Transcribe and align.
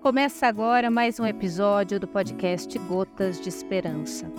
Começa 0.00 0.46
agora 0.46 0.90
mais 0.90 1.20
um 1.20 1.26
episódio 1.26 2.00
do 2.00 2.08
podcast 2.08 2.78
Gotas 2.78 3.38
de 3.38 3.50
Esperança. 3.50 4.32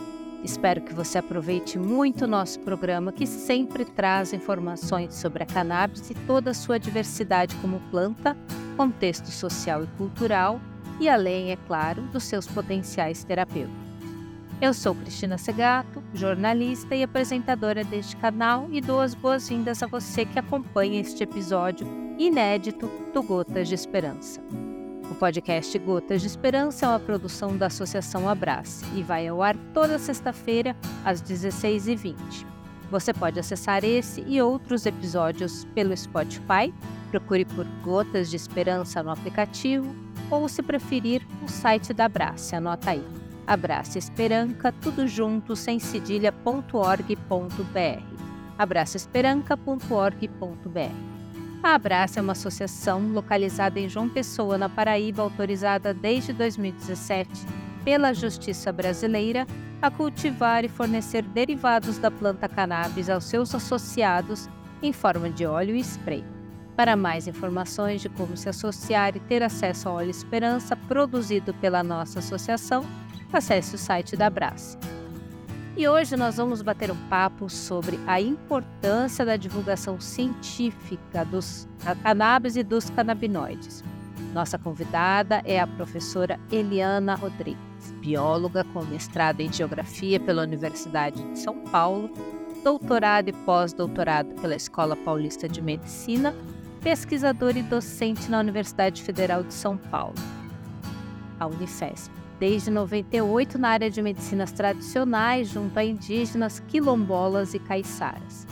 Espero 0.43 0.81
que 0.81 0.91
você 0.91 1.19
aproveite 1.19 1.77
muito 1.77 2.25
o 2.25 2.27
nosso 2.27 2.59
programa, 2.61 3.11
que 3.11 3.27
sempre 3.27 3.85
traz 3.85 4.33
informações 4.33 5.13
sobre 5.13 5.43
a 5.43 5.45
cannabis 5.45 6.09
e 6.09 6.15
toda 6.25 6.49
a 6.49 6.53
sua 6.55 6.79
diversidade 6.79 7.55
como 7.57 7.79
planta, 7.91 8.35
contexto 8.75 9.27
social 9.27 9.83
e 9.83 9.87
cultural 9.99 10.59
e 10.99 11.07
além, 11.07 11.51
é 11.51 11.55
claro, 11.67 12.01
dos 12.07 12.23
seus 12.23 12.47
potenciais 12.47 13.23
terapêuticos. 13.23 13.79
Eu 14.59 14.73
sou 14.73 14.95
Cristina 14.95 15.37
Segato, 15.37 16.01
jornalista 16.11 16.95
e 16.95 17.03
apresentadora 17.03 17.83
deste 17.83 18.17
canal 18.17 18.67
e 18.71 18.81
dou 18.81 18.99
as 18.99 19.13
boas-vindas 19.13 19.83
a 19.83 19.87
você 19.87 20.25
que 20.25 20.39
acompanha 20.39 20.99
este 20.99 21.21
episódio 21.21 21.85
inédito 22.17 22.89
do 23.13 23.21
Gotas 23.21 23.67
de 23.67 23.75
Esperança. 23.75 24.41
O 25.11 25.15
podcast 25.15 25.77
Gotas 25.77 26.21
de 26.21 26.27
Esperança 26.27 26.85
é 26.85 26.89
uma 26.89 26.97
produção 26.97 27.57
da 27.57 27.65
Associação 27.65 28.29
Abrace 28.29 28.85
e 28.95 29.03
vai 29.03 29.27
ao 29.27 29.43
ar 29.43 29.57
toda 29.73 29.99
sexta-feira, 29.99 30.73
às 31.03 31.21
16h20. 31.21 32.15
Você 32.89 33.13
pode 33.13 33.37
acessar 33.37 33.83
esse 33.83 34.21
e 34.21 34.41
outros 34.41 34.85
episódios 34.85 35.65
pelo 35.75 35.93
Spotify, 35.95 36.73
procure 37.09 37.43
por 37.43 37.65
Gotas 37.83 38.29
de 38.29 38.37
Esperança 38.37 39.03
no 39.03 39.11
aplicativo, 39.11 39.93
ou, 40.29 40.47
se 40.47 40.63
preferir, 40.63 41.27
o 41.43 41.49
site 41.49 41.93
da 41.93 42.05
Abrace, 42.05 42.55
anota 42.55 42.91
aí. 42.91 43.05
Abrace 43.45 43.99
Esperanca, 43.99 44.71
tudo 44.71 45.09
junto, 45.09 45.57
sem 45.57 45.77
cedilha.org.br. 45.77 48.01
abraçoesperanca.org.br. 48.57 51.20
A 51.63 51.75
Abraça 51.75 52.19
é 52.19 52.23
uma 52.23 52.31
associação 52.31 53.11
localizada 53.11 53.79
em 53.79 53.87
João 53.87 54.09
Pessoa, 54.09 54.57
na 54.57 54.67
Paraíba, 54.67 55.21
autorizada 55.21 55.93
desde 55.93 56.33
2017 56.33 57.29
pela 57.85 58.13
Justiça 58.13 58.71
Brasileira 58.71 59.45
a 59.79 59.91
cultivar 59.91 60.65
e 60.65 60.69
fornecer 60.69 61.21
derivados 61.21 61.99
da 61.99 62.09
planta 62.09 62.49
cannabis 62.49 63.09
aos 63.09 63.25
seus 63.25 63.53
associados 63.53 64.49
em 64.81 64.91
forma 64.91 65.29
de 65.29 65.45
óleo 65.45 65.75
e 65.75 65.79
spray. 65.79 66.23
Para 66.75 66.95
mais 66.95 67.27
informações 67.27 68.01
de 68.01 68.09
como 68.09 68.35
se 68.35 68.49
associar 68.49 69.15
e 69.15 69.19
ter 69.19 69.43
acesso 69.43 69.87
ao 69.87 69.95
óleo 69.95 70.09
Esperança 70.09 70.75
produzido 70.75 71.53
pela 71.55 71.83
nossa 71.83 72.19
associação, 72.19 72.83
acesse 73.31 73.75
o 73.75 73.77
site 73.77 74.17
da 74.17 74.27
Abraça. 74.27 74.79
E 75.77 75.87
hoje 75.87 76.17
nós 76.17 76.35
vamos 76.35 76.61
bater 76.61 76.91
um 76.91 77.07
papo 77.07 77.49
sobre 77.49 77.97
a 78.05 78.19
importância 78.19 79.25
da 79.25 79.37
divulgação 79.37 80.01
científica 80.01 81.23
dos 81.23 81.67
cannabis 82.03 82.57
e 82.57 82.63
dos 82.63 82.89
canabinoides. 82.89 83.81
Nossa 84.33 84.59
convidada 84.59 85.41
é 85.45 85.59
a 85.59 85.67
professora 85.67 86.37
Eliana 86.51 87.15
Rodrigues, 87.15 87.91
bióloga 88.01 88.65
com 88.65 88.83
mestrado 88.83 89.39
em 89.39 89.51
Geografia 89.51 90.19
pela 90.19 90.43
Universidade 90.43 91.23
de 91.31 91.39
São 91.39 91.61
Paulo, 91.63 92.11
doutorado 92.63 93.29
e 93.29 93.33
pós-doutorado 93.33 94.35
pela 94.41 94.55
Escola 94.55 94.95
Paulista 94.95 95.47
de 95.47 95.61
Medicina, 95.61 96.35
pesquisadora 96.81 97.57
e 97.57 97.63
docente 97.63 98.29
na 98.29 98.39
Universidade 98.39 99.01
Federal 99.01 99.41
de 99.41 99.53
São 99.53 99.77
Paulo, 99.77 100.15
a 101.39 101.47
Unifesp 101.47 102.20
desde 102.41 102.71
98 102.71 103.59
na 103.59 103.69
área 103.69 103.91
de 103.91 104.01
medicinas 104.01 104.51
tradicionais 104.51 105.47
junto 105.47 105.77
a 105.77 105.85
indígenas, 105.85 106.59
quilombolas 106.59 107.53
e 107.53 107.59
caiçaras. 107.59 108.47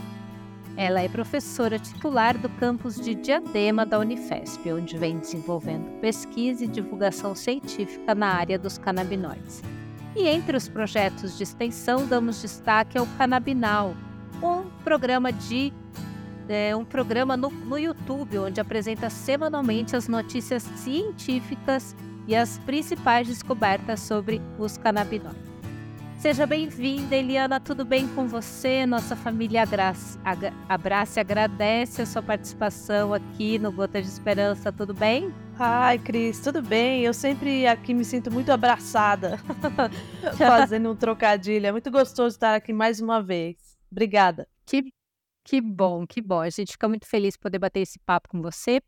Ela 0.77 1.01
é 1.01 1.09
professora 1.09 1.79
titular 1.79 2.37
do 2.37 2.47
campus 2.49 2.97
de 3.01 3.15
Diadema 3.15 3.87
da 3.87 3.97
Unifesp, 3.97 4.71
onde 4.71 4.95
vem 4.95 5.17
desenvolvendo 5.17 5.99
pesquisa 5.99 6.65
e 6.65 6.67
divulgação 6.67 7.33
científica 7.33 8.13
na 8.13 8.27
área 8.27 8.59
dos 8.59 8.77
canabinoides. 8.77 9.63
E 10.15 10.27
entre 10.27 10.55
os 10.55 10.69
projetos 10.69 11.35
de 11.35 11.41
extensão 11.41 12.05
damos 12.05 12.43
destaque 12.43 12.95
ao 12.95 13.07
Canabinal, 13.17 13.95
um 14.43 14.69
programa 14.83 15.33
de 15.33 15.73
é, 16.47 16.75
um 16.75 16.85
programa 16.85 17.35
no, 17.35 17.49
no 17.49 17.77
YouTube 17.77 18.37
onde 18.37 18.61
apresenta 18.61 19.09
semanalmente 19.09 19.95
as 19.95 20.07
notícias 20.07 20.61
científicas 20.61 21.95
e 22.29 22.35
as 22.35 22.59
principais 22.59 23.27
descobertas 23.27 24.01
sobre 24.01 24.39
os 24.59 24.77
canabinoides. 24.77 25.49
Seja 26.19 26.45
bem-vinda, 26.45 27.15
Eliana, 27.15 27.59
tudo 27.59 27.83
bem 27.83 28.07
com 28.09 28.27
você? 28.27 28.85
Nossa 28.85 29.15
família 29.15 29.63
abraça 29.63 31.19
e 31.19 31.21
agradece 31.21 32.03
a 32.03 32.05
sua 32.05 32.21
participação 32.21 33.15
aqui 33.15 33.57
no 33.57 33.71
Gota 33.71 33.99
de 33.99 34.07
Esperança, 34.07 34.71
tudo 34.71 34.93
bem? 34.93 35.33
Ai, 35.57 35.97
Cris, 35.97 36.39
tudo 36.39 36.61
bem? 36.61 37.01
Eu 37.01 37.15
sempre 37.15 37.65
aqui 37.65 37.95
me 37.95 38.05
sinto 38.05 38.29
muito 38.29 38.51
abraçada, 38.51 39.39
fazendo 40.37 40.91
um 40.91 40.95
trocadilho. 40.95 41.65
É 41.65 41.71
muito 41.71 41.89
gostoso 41.89 42.35
estar 42.35 42.53
aqui 42.53 42.71
mais 42.71 43.01
uma 43.01 43.23
vez. 43.23 43.57
Obrigada. 43.89 44.47
Que, 44.67 44.83
que 45.43 45.59
bom, 45.59 46.05
que 46.05 46.21
bom. 46.21 46.41
A 46.41 46.49
gente 46.51 46.73
fica 46.73 46.87
muito 46.87 47.07
feliz 47.07 47.33
de 47.33 47.39
poder 47.39 47.57
bater 47.57 47.79
esse 47.79 47.97
papo 47.97 48.29
com 48.29 48.39
você 48.39 48.81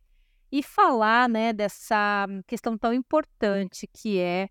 e 0.51 0.61
falar 0.61 1.29
né, 1.29 1.53
dessa 1.53 2.27
questão 2.45 2.77
tão 2.77 2.93
importante 2.93 3.87
que 3.87 4.19
é, 4.19 4.49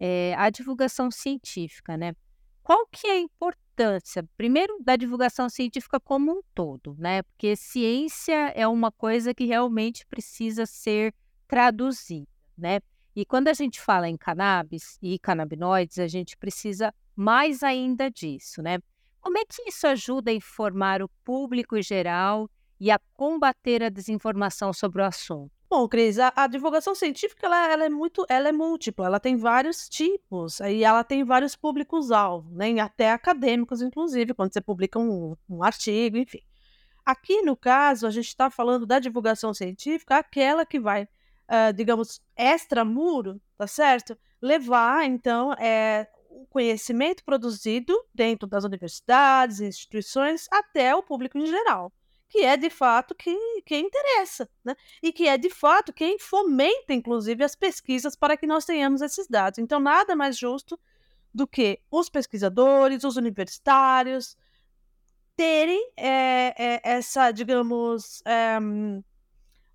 é, 0.00 0.34
a 0.36 0.48
divulgação 0.48 1.10
científica. 1.10 1.96
Né? 1.96 2.14
Qual 2.62 2.86
que 2.86 3.06
é 3.06 3.12
a 3.12 3.18
importância, 3.18 4.26
primeiro, 4.36 4.78
da 4.80 4.96
divulgação 4.96 5.50
científica 5.50 6.00
como 6.00 6.32
um 6.32 6.40
todo, 6.54 6.96
né? 6.98 7.22
Porque 7.22 7.54
ciência 7.56 8.52
é 8.54 8.66
uma 8.66 8.90
coisa 8.90 9.34
que 9.34 9.44
realmente 9.44 10.06
precisa 10.06 10.64
ser 10.64 11.12
traduzida, 11.46 12.26
né? 12.56 12.80
E 13.14 13.24
quando 13.24 13.48
a 13.48 13.52
gente 13.52 13.80
fala 13.80 14.08
em 14.08 14.16
cannabis 14.16 14.98
e 15.02 15.18
canabinoides, 15.18 15.98
a 15.98 16.08
gente 16.08 16.36
precisa 16.36 16.92
mais 17.14 17.62
ainda 17.62 18.10
disso, 18.10 18.62
né? 18.62 18.78
Como 19.20 19.38
é 19.38 19.44
que 19.44 19.68
isso 19.68 19.86
ajuda 19.86 20.30
a 20.30 20.34
informar 20.34 21.02
o 21.02 21.08
público 21.22 21.76
em 21.76 21.82
geral 21.82 22.48
e 22.80 22.90
a 22.90 22.98
combater 23.14 23.82
a 23.82 23.88
desinformação 23.88 24.72
sobre 24.72 25.02
o 25.02 25.04
assunto? 25.04 25.50
Bom, 25.76 25.88
Cris, 25.88 26.20
a, 26.20 26.32
a 26.36 26.46
divulgação 26.46 26.94
científica 26.94 27.46
ela, 27.46 27.72
ela, 27.72 27.84
é 27.86 27.88
muito, 27.88 28.24
ela 28.28 28.48
é 28.48 28.52
múltipla, 28.52 29.06
ela 29.06 29.18
tem 29.18 29.36
vários 29.36 29.88
tipos 29.88 30.60
e 30.60 30.84
ela 30.84 31.02
tem 31.02 31.24
vários 31.24 31.56
públicos-alvo, 31.56 32.48
né? 32.54 32.78
até 32.78 33.10
acadêmicos, 33.10 33.82
inclusive, 33.82 34.34
quando 34.34 34.52
você 34.52 34.60
publica 34.60 34.98
um, 35.00 35.36
um 35.48 35.64
artigo, 35.64 36.16
enfim. 36.16 36.40
Aqui, 37.04 37.42
no 37.42 37.56
caso, 37.56 38.06
a 38.06 38.10
gente 38.10 38.28
está 38.28 38.50
falando 38.50 38.86
da 38.86 38.98
divulgação 38.98 39.52
científica, 39.52 40.16
aquela 40.16 40.64
que 40.64 40.78
vai, 40.78 41.04
uh, 41.04 41.72
digamos, 41.74 42.22
extramuro, 42.36 43.40
tá 43.58 43.66
certo? 43.66 44.16
Levar, 44.40 45.04
então, 45.04 45.52
é, 45.54 46.08
o 46.30 46.46
conhecimento 46.46 47.24
produzido 47.24 47.92
dentro 48.14 48.48
das 48.48 48.62
universidades, 48.62 49.60
instituições, 49.60 50.46
até 50.52 50.94
o 50.94 51.02
público 51.02 51.36
em 51.36 51.46
geral 51.46 51.92
que 52.28 52.38
é 52.38 52.56
de 52.56 52.70
fato 52.70 53.14
que, 53.14 53.36
que 53.62 53.76
interessa, 53.76 54.48
né? 54.64 54.74
E 55.02 55.12
que 55.12 55.28
é 55.28 55.38
de 55.38 55.50
fato 55.50 55.92
quem 55.92 56.18
fomenta, 56.18 56.92
inclusive, 56.92 57.44
as 57.44 57.54
pesquisas 57.54 58.16
para 58.16 58.36
que 58.36 58.46
nós 58.46 58.64
tenhamos 58.64 59.02
esses 59.02 59.28
dados. 59.28 59.58
Então, 59.58 59.78
nada 59.78 60.16
mais 60.16 60.36
justo 60.36 60.78
do 61.32 61.46
que 61.46 61.80
os 61.90 62.08
pesquisadores, 62.08 63.04
os 63.04 63.16
universitários, 63.16 64.36
terem 65.36 65.92
é, 65.96 66.54
é, 66.56 66.80
essa, 66.84 67.30
digamos, 67.30 68.22
é, 68.24 68.58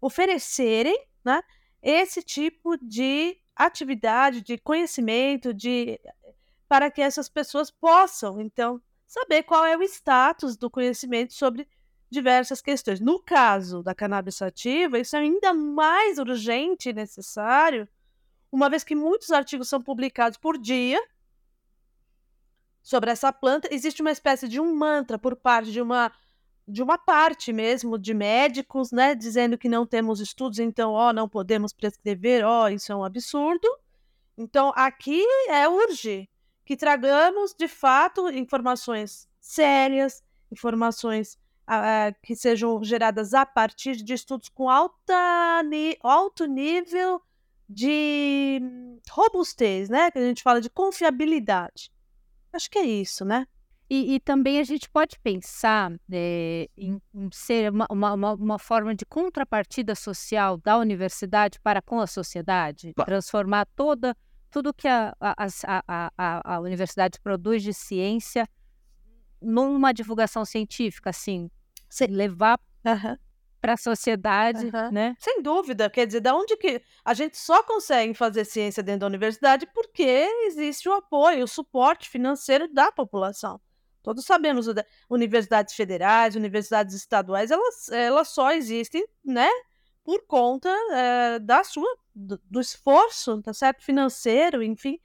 oferecerem 0.02 0.98
né, 1.24 1.42
esse 1.82 2.22
tipo 2.24 2.78
de 2.78 3.38
atividade, 3.56 4.42
de 4.42 4.58
conhecimento, 4.58 5.54
de 5.54 6.00
para 6.68 6.92
que 6.92 7.02
essas 7.02 7.28
pessoas 7.28 7.72
possam, 7.72 8.40
então, 8.40 8.82
saber 9.08 9.44
qual 9.44 9.66
é 9.66 9.76
o 9.76 9.82
status 9.82 10.56
do 10.56 10.70
conhecimento 10.70 11.34
sobre 11.34 11.68
diversas 12.10 12.62
questões. 12.62 13.00
No 13.00 13.20
caso 13.20 13.84
da 13.84 13.94
cannabis 13.94 14.36
sativa, 14.36 15.00
isso 15.00 15.16
é 15.16 15.20
ainda 15.20 15.54
mais 15.54 16.18
urgente 16.18 16.90
e 16.90 16.94
necessário, 16.94 17.88
uma 18.52 18.70
vez 18.70 18.84
que 18.84 18.96
muitos 18.96 19.32
artigos 19.32 19.70
são 19.70 19.82
publicados 19.82 20.38
por 20.38 20.58
dia 20.58 21.00
sobre 22.82 23.12
essa 23.12 23.32
planta, 23.32 23.68
existe 23.72 24.02
uma 24.02 24.12
espécie 24.12 24.48
de 24.48 24.60
um 24.60 24.76
mantra 24.76 25.20
por 25.20 25.36
parte 25.36 25.72
de 25.72 25.82
uma 25.82 26.12
de 26.68 26.84
uma 26.84 27.00
parte 27.00 27.52
mesmo 27.52 27.98
de 27.98 28.14
médicos, 28.14 28.92
né, 28.92 29.16
dizendo 29.16 29.58
que 29.58 29.68
não 29.68 29.88
temos 29.88 30.20
estudos, 30.20 30.60
então, 30.60 30.92
ó, 30.92 31.12
não 31.12 31.28
podemos 31.28 31.74
prescrever, 31.74 32.46
ó, 32.46 32.70
isso 32.70 32.92
é 32.92 32.96
um 32.96 33.04
absurdo. 33.04 33.68
Então, 34.38 34.72
aqui 34.76 35.26
é 35.50 35.68
urge 35.68 36.30
que 36.64 36.78
tragamos 36.78 37.56
de 37.58 37.68
fato 37.68 38.30
informações 38.30 39.28
sérias, 39.40 40.24
informações 40.52 41.40
que 42.22 42.36
sejam 42.36 42.84
geradas 42.84 43.34
a 43.34 43.46
partir 43.46 43.96
de 43.96 44.14
estudos 44.14 44.50
com 44.50 44.70
alta, 44.70 45.62
alto 46.02 46.46
nível 46.46 47.22
de 47.68 48.60
robustez, 49.10 49.90
né? 49.90 50.10
Que 50.10 50.18
a 50.18 50.28
gente 50.28 50.42
fala 50.42 50.60
de 50.60 50.70
confiabilidade. 50.70 51.92
Acho 52.52 52.70
que 52.70 52.80
é 52.80 52.86
isso, 52.86 53.24
né? 53.24 53.46
E, 53.90 54.16
e 54.16 54.20
também 54.20 54.60
a 54.60 54.64
gente 54.64 54.88
pode 54.90 55.18
pensar 55.20 55.92
é, 56.12 56.70
em, 56.78 57.02
em, 57.14 57.30
ser 57.32 57.72
uma, 57.72 57.88
uma, 57.90 58.34
uma, 58.34 58.60
forma 58.60 58.94
de 58.94 59.04
contrapartida 59.04 59.96
social 59.96 60.58
da 60.58 60.78
universidade 60.78 61.60
para 61.60 61.82
com 61.82 62.00
a 62.00 62.06
sociedade, 62.06 62.94
transformar 63.06 63.66
toda 63.76 64.16
tudo 64.52 64.74
que 64.74 64.88
a, 64.88 65.16
a, 65.20 65.48
a, 65.66 66.12
a, 66.18 66.56
a 66.56 66.60
universidade 66.60 67.20
produz 67.22 67.62
de 67.62 67.74
ciência 67.74 68.48
numa 69.42 69.94
divulgação 69.94 70.44
científica, 70.44 71.12
assim, 71.12 71.50
Sim. 71.90 72.08
levar 72.08 72.60
uhum. 72.86 73.18
para 73.60 73.74
a 73.74 73.78
sociedade, 73.78 74.66
uhum. 74.66 74.92
né? 74.92 75.16
Sem 75.20 75.42
dúvida, 75.42 75.90
quer 75.90 76.06
dizer, 76.06 76.22
da 76.22 76.36
onde 76.36 76.56
que 76.58 76.82
a 77.04 77.14
gente 77.14 77.38
só 77.38 77.64
consegue 77.64 78.14
fazer 78.14 78.46
ciência 78.46 78.84
dentro 78.84 79.02
da 79.02 79.08
universidade 79.08 79.66
porque 79.74 80.28
existe 80.46 80.88
o 80.88 80.94
apoio, 80.94 81.44
o 81.44 81.48
suporte 81.48 82.10
financeiro 82.10 82.72
da 82.72 82.92
população. 82.92 83.60
Todos 84.02 84.26
sabemos, 84.26 84.68
universidades 85.10 85.76
federais, 85.76 86.36
universidades 86.36 86.96
estaduais, 86.96 87.52
elas, 87.52 87.90
elas 87.90 88.30
só 88.30 88.52
existem, 88.52 89.06
né, 89.26 89.50
por 90.06 90.26
conta 90.26 90.70
é, 90.92 91.40
da 91.40 91.64
sua, 91.64 91.98
do, 92.16 92.40
do, 92.50 92.62
esforço, 92.62 93.42
tá 93.42 93.54
certo, 93.54 93.84
financeiro, 93.84 94.64
enfim, 94.64 94.98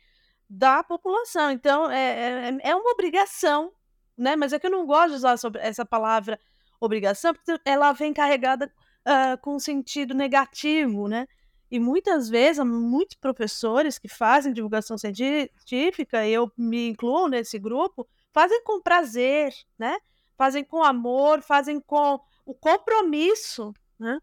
da 0.49 0.85
população. 0.85 1.51
Então, 1.51 1.91
é, 1.91 2.51
é, 2.51 2.59
é 2.63 2.77
uma 2.77 2.93
obrigação 2.93 3.73
né? 4.17 4.37
Mas 4.37 4.53
é 4.53 4.59
que 4.59 4.67
eu 4.67 4.71
não 4.71 4.87
gosto 4.87 5.11
de 5.11 5.17
usar 5.17 5.37
essa 5.61 5.85
palavra 5.85 6.39
obrigação, 6.85 7.35
porque 7.35 7.61
ela 7.65 7.93
vem 7.93 8.13
carregada 8.13 8.71
uh, 9.07 9.41
com 9.41 9.57
um 9.57 9.61
sentido 9.61 10.15
negativo, 10.15 11.09
né? 11.09 11.27
E 11.71 11.81
muitas 11.81 12.29
vezes, 12.29 12.65
muitos 12.65 13.17
professores 13.17 13.99
que 13.99 14.09
fazem 14.09 14.53
divulgação 14.53 14.97
científica, 14.97 16.27
e 16.27 16.33
eu 16.33 16.51
me 16.57 16.89
incluo 16.89 17.29
nesse 17.29 17.59
grupo, 17.59 18.07
fazem 18.33 18.63
com 18.63 18.81
prazer, 18.81 19.53
né? 19.79 19.97
Fazem 20.37 20.65
com 20.65 20.83
amor, 20.83 21.43
fazem 21.43 21.81
com 21.81 22.21
o 22.45 22.55
compromisso, 22.55 23.73
né? 23.99 24.19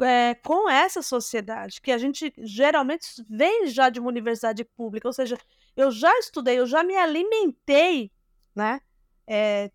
É, 0.00 0.34
com 0.44 0.70
essa 0.70 1.02
sociedade, 1.02 1.80
que 1.80 1.90
a 1.90 1.98
gente 1.98 2.32
geralmente 2.38 3.04
vem 3.28 3.66
já 3.66 3.88
de 3.88 3.98
uma 3.98 4.08
universidade 4.08 4.64
pública, 4.64 5.08
ou 5.08 5.12
seja, 5.12 5.36
eu 5.76 5.90
já 5.90 6.16
estudei, 6.20 6.60
eu 6.60 6.66
já 6.66 6.84
me 6.84 6.96
alimentei, 6.96 8.12
né? 8.54 8.80
é, 9.28 9.70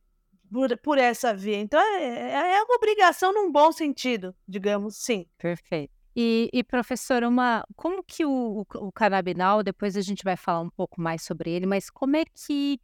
por, 0.54 0.78
por, 0.78 0.98
essa 1.00 1.34
via. 1.34 1.58
Então, 1.58 1.80
é, 1.80 2.04
é, 2.04 2.56
é 2.58 2.64
uma 2.64 2.76
obrigação 2.76 3.34
num 3.34 3.52
bom 3.52 3.72
sentido, 3.72 4.36
digamos, 4.48 4.98
sim. 4.98 5.26
Perfeito. 5.38 5.92
E, 6.16 6.50
e 6.54 6.64
uma, 7.28 7.66
como 7.76 8.04
que 8.04 8.24
o, 8.24 8.62
o, 8.62 8.88
o 8.88 8.92
canabinal, 8.92 9.64
depois 9.64 9.98
a 9.98 10.02
gente 10.02 10.24
vai 10.24 10.38
falar 10.38 10.62
um 10.62 10.70
pouco 10.70 11.02
mais 11.02 11.24
sobre 11.24 11.50
ele, 11.50 11.66
mas 11.66 11.90
como 11.90 12.16
é 12.16 12.24
que 12.24 12.80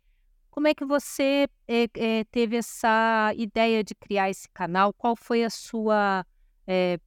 como 0.50 0.68
é 0.68 0.74
que 0.74 0.84
você 0.84 1.48
é, 1.68 1.88
é, 1.96 2.24
teve 2.26 2.58
essa 2.58 3.32
ideia 3.38 3.84
de 3.84 3.94
criar 3.94 4.32
esse 4.32 4.50
canal? 4.50 4.92
Qual 4.92 5.16
foi 5.16 5.44
a 5.44 5.50
sua 5.50 6.26
é, 6.66 7.00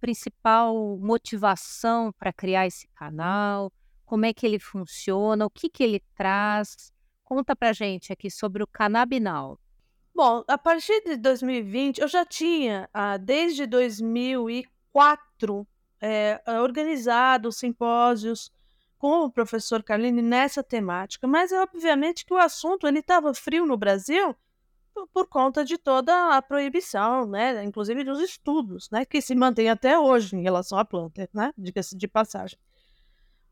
principal 0.00 0.98
motivação 0.98 2.12
para 2.18 2.32
criar 2.32 2.66
esse 2.66 2.88
canal? 2.88 3.72
Como 4.04 4.26
é 4.26 4.34
que 4.34 4.44
ele 4.44 4.58
funciona? 4.58 5.46
O 5.46 5.50
que, 5.50 5.70
que 5.70 5.82
ele 5.82 6.02
traz? 6.16 6.92
Conta 7.30 7.54
pra 7.54 7.72
gente 7.72 8.12
aqui 8.12 8.28
sobre 8.28 8.60
o 8.60 8.66
canabinal. 8.66 9.56
Bom, 10.12 10.42
a 10.48 10.58
partir 10.58 11.00
de 11.04 11.16
2020, 11.16 12.00
eu 12.00 12.08
já 12.08 12.26
tinha, 12.26 12.90
ah, 12.92 13.16
desde 13.16 13.68
2004, 13.68 15.64
é, 16.00 16.42
organizado 16.60 17.52
simpósios 17.52 18.50
com 18.98 19.26
o 19.26 19.30
professor 19.30 19.80
Carlini 19.84 20.20
nessa 20.20 20.60
temática, 20.60 21.28
mas 21.28 21.52
obviamente 21.52 22.26
que 22.26 22.34
o 22.34 22.36
assunto 22.36 22.88
ele 22.88 22.98
estava 22.98 23.32
frio 23.32 23.64
no 23.64 23.76
Brasil 23.76 24.34
por, 24.92 25.06
por, 25.06 25.28
conta 25.28 25.64
de 25.64 25.78
toda 25.78 26.36
a 26.36 26.42
proibição, 26.42 27.26
né, 27.26 27.62
inclusive 27.62 28.02
dos 28.02 28.18
estudos, 28.18 28.90
né, 28.90 29.04
que 29.04 29.22
se 29.22 29.36
mantém 29.36 29.70
até 29.70 29.96
hoje 29.96 30.34
em 30.34 30.42
relação 30.42 30.76
à 30.76 30.84
planta, 30.84 31.30
né, 31.32 31.52
diga-se 31.56 31.96
de 31.96 32.08
passagem. 32.08 32.58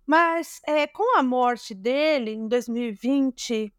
Mas 0.09 0.59
é, 0.67 0.87
com 0.87 1.19
a 1.19 1.23
morte 1.23 1.75
dele 1.75 2.31
em 2.31 2.49
2020, 2.49 3.71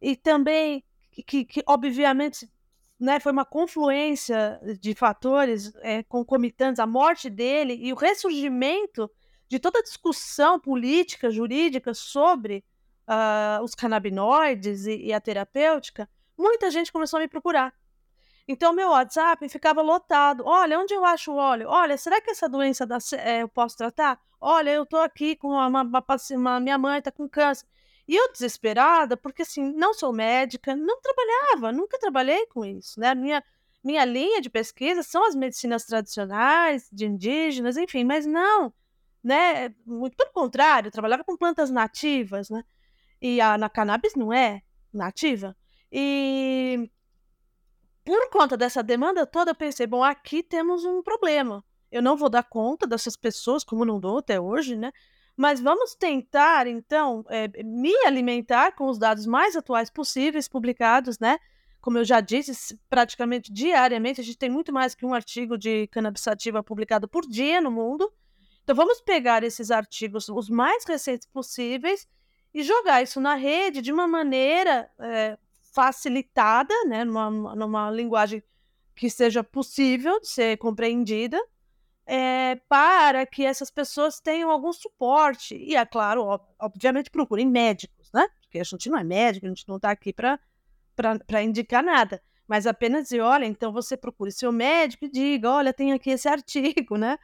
e 0.00 0.16
também 0.16 0.82
que, 1.26 1.44
que 1.44 1.62
obviamente 1.66 2.50
né, 2.98 3.20
foi 3.20 3.30
uma 3.30 3.44
confluência 3.44 4.58
de 4.80 4.94
fatores 4.94 5.70
é, 5.82 6.02
concomitantes, 6.04 6.80
a 6.80 6.86
morte 6.86 7.28
dele 7.28 7.78
e 7.78 7.92
o 7.92 7.96
ressurgimento 7.96 9.10
de 9.50 9.58
toda 9.58 9.80
a 9.80 9.82
discussão 9.82 10.58
política, 10.58 11.30
jurídica 11.30 11.92
sobre 11.92 12.64
uh, 13.06 13.62
os 13.62 13.74
canabinoides 13.74 14.86
e, 14.86 15.08
e, 15.08 15.12
a 15.12 15.20
terapêutica, 15.20 16.08
muita 16.38 16.70
gente 16.70 16.90
começou 16.90 17.18
a 17.18 17.20
me 17.20 17.28
procurar. 17.28 17.74
Então, 18.48 18.72
meu 18.72 18.90
WhatsApp 18.92 19.46
ficava 19.50 19.82
lotado. 19.82 20.42
Olha, 20.46 20.78
onde 20.78 20.94
eu 20.94 21.04
acho 21.04 21.32
o 21.32 21.36
óleo? 21.36 21.68
Olha, 21.68 21.98
será 21.98 22.18
que 22.18 22.30
essa 22.30 22.48
doença 22.48 22.88
é, 23.18 23.42
eu 23.42 23.48
posso 23.48 23.76
tratar? 23.76 24.18
Olha, 24.40 24.70
eu 24.70 24.84
estou 24.84 25.00
aqui 25.00 25.36
com 25.36 25.48
uma, 25.48 25.66
uma, 25.66 26.04
uma 26.32 26.60
minha 26.60 26.78
mãe 26.78 26.98
está 26.98 27.12
com 27.12 27.28
câncer. 27.28 27.66
E 28.08 28.16
eu 28.16 28.32
desesperada, 28.32 29.16
porque 29.16 29.42
assim, 29.42 29.72
não 29.74 29.94
sou 29.94 30.12
médica, 30.12 30.74
não 30.74 31.00
trabalhava, 31.00 31.72
nunca 31.72 31.98
trabalhei 31.98 32.46
com 32.46 32.64
isso, 32.64 32.98
né? 32.98 33.14
Minha, 33.14 33.44
minha 33.84 34.04
linha 34.04 34.40
de 34.40 34.50
pesquisa 34.50 35.02
são 35.02 35.24
as 35.26 35.34
medicinas 35.34 35.84
tradicionais, 35.84 36.88
de 36.90 37.06
indígenas, 37.06 37.76
enfim, 37.76 38.04
mas 38.04 38.26
não, 38.26 38.72
né? 39.22 39.74
Muito 39.86 40.16
pelo 40.16 40.32
contrário, 40.32 40.88
eu 40.88 40.92
trabalhava 40.92 41.22
com 41.22 41.36
plantas 41.36 41.70
nativas, 41.70 42.50
né? 42.50 42.64
E 43.22 43.40
a, 43.40 43.58
na 43.58 43.68
cannabis 43.68 44.14
não 44.16 44.32
é 44.32 44.62
nativa. 44.92 45.56
E 45.92 46.90
por 48.04 48.30
conta 48.30 48.56
dessa 48.56 48.82
demanda 48.82 49.26
toda, 49.26 49.52
eu 49.52 49.54
pensei, 49.54 49.86
bom, 49.86 50.02
aqui 50.02 50.42
temos 50.42 50.84
um 50.84 51.02
problema 51.02 51.64
eu 51.90 52.02
não 52.02 52.16
vou 52.16 52.28
dar 52.28 52.44
conta 52.44 52.86
dessas 52.86 53.16
pessoas, 53.16 53.64
como 53.64 53.84
não 53.84 53.98
dou 53.98 54.18
até 54.18 54.40
hoje, 54.40 54.76
né? 54.76 54.92
Mas 55.36 55.60
vamos 55.60 55.94
tentar, 55.94 56.66
então, 56.66 57.24
é, 57.28 57.48
me 57.64 57.94
alimentar 58.04 58.72
com 58.72 58.86
os 58.88 58.98
dados 58.98 59.26
mais 59.26 59.56
atuais 59.56 59.90
possíveis, 59.90 60.48
publicados, 60.48 61.18
né? 61.18 61.38
Como 61.80 61.98
eu 61.98 62.04
já 62.04 62.20
disse, 62.20 62.78
praticamente 62.88 63.50
diariamente, 63.52 64.20
a 64.20 64.24
gente 64.24 64.36
tem 64.36 64.50
muito 64.50 64.72
mais 64.72 64.94
que 64.94 65.06
um 65.06 65.14
artigo 65.14 65.56
de 65.56 65.86
cannabis 65.88 66.22
sativa 66.22 66.62
publicado 66.62 67.08
por 67.08 67.26
dia 67.26 67.60
no 67.60 67.70
mundo. 67.70 68.12
Então, 68.62 68.76
vamos 68.76 69.00
pegar 69.00 69.42
esses 69.42 69.70
artigos, 69.70 70.28
os 70.28 70.50
mais 70.50 70.84
recentes 70.84 71.26
possíveis, 71.26 72.06
e 72.52 72.62
jogar 72.62 73.02
isso 73.02 73.20
na 73.20 73.34
rede 73.34 73.80
de 73.80 73.92
uma 73.92 74.06
maneira 74.06 74.90
é, 74.98 75.38
facilitada, 75.72 76.74
né? 76.84 77.04
Numa, 77.04 77.30
numa 77.56 77.90
linguagem 77.90 78.42
que 78.94 79.08
seja 79.08 79.42
possível 79.42 80.20
de 80.20 80.28
ser 80.28 80.58
compreendida 80.58 81.40
é, 82.12 82.60
para 82.68 83.24
que 83.24 83.44
essas 83.44 83.70
pessoas 83.70 84.18
tenham 84.18 84.50
algum 84.50 84.72
suporte. 84.72 85.54
E, 85.54 85.76
é 85.76 85.86
claro, 85.86 86.40
obviamente 86.58 87.08
procurem 87.08 87.46
médicos, 87.46 88.10
né? 88.12 88.26
Porque 88.42 88.58
a 88.58 88.64
gente 88.64 88.90
não 88.90 88.98
é 88.98 89.04
médico, 89.04 89.46
a 89.46 89.48
gente 89.48 89.68
não 89.68 89.76
está 89.76 89.92
aqui 89.92 90.12
para 90.12 91.42
indicar 91.44 91.84
nada. 91.84 92.20
Mas 92.48 92.66
apenas 92.66 93.04
dizer, 93.04 93.20
olha, 93.20 93.44
então 93.44 93.72
você 93.72 93.96
procure 93.96 94.32
seu 94.32 94.50
médico 94.50 95.04
e 95.04 95.08
diga, 95.08 95.48
olha, 95.48 95.72
tem 95.72 95.92
aqui 95.92 96.10
esse 96.10 96.26
artigo, 96.28 96.96
né? 96.96 97.16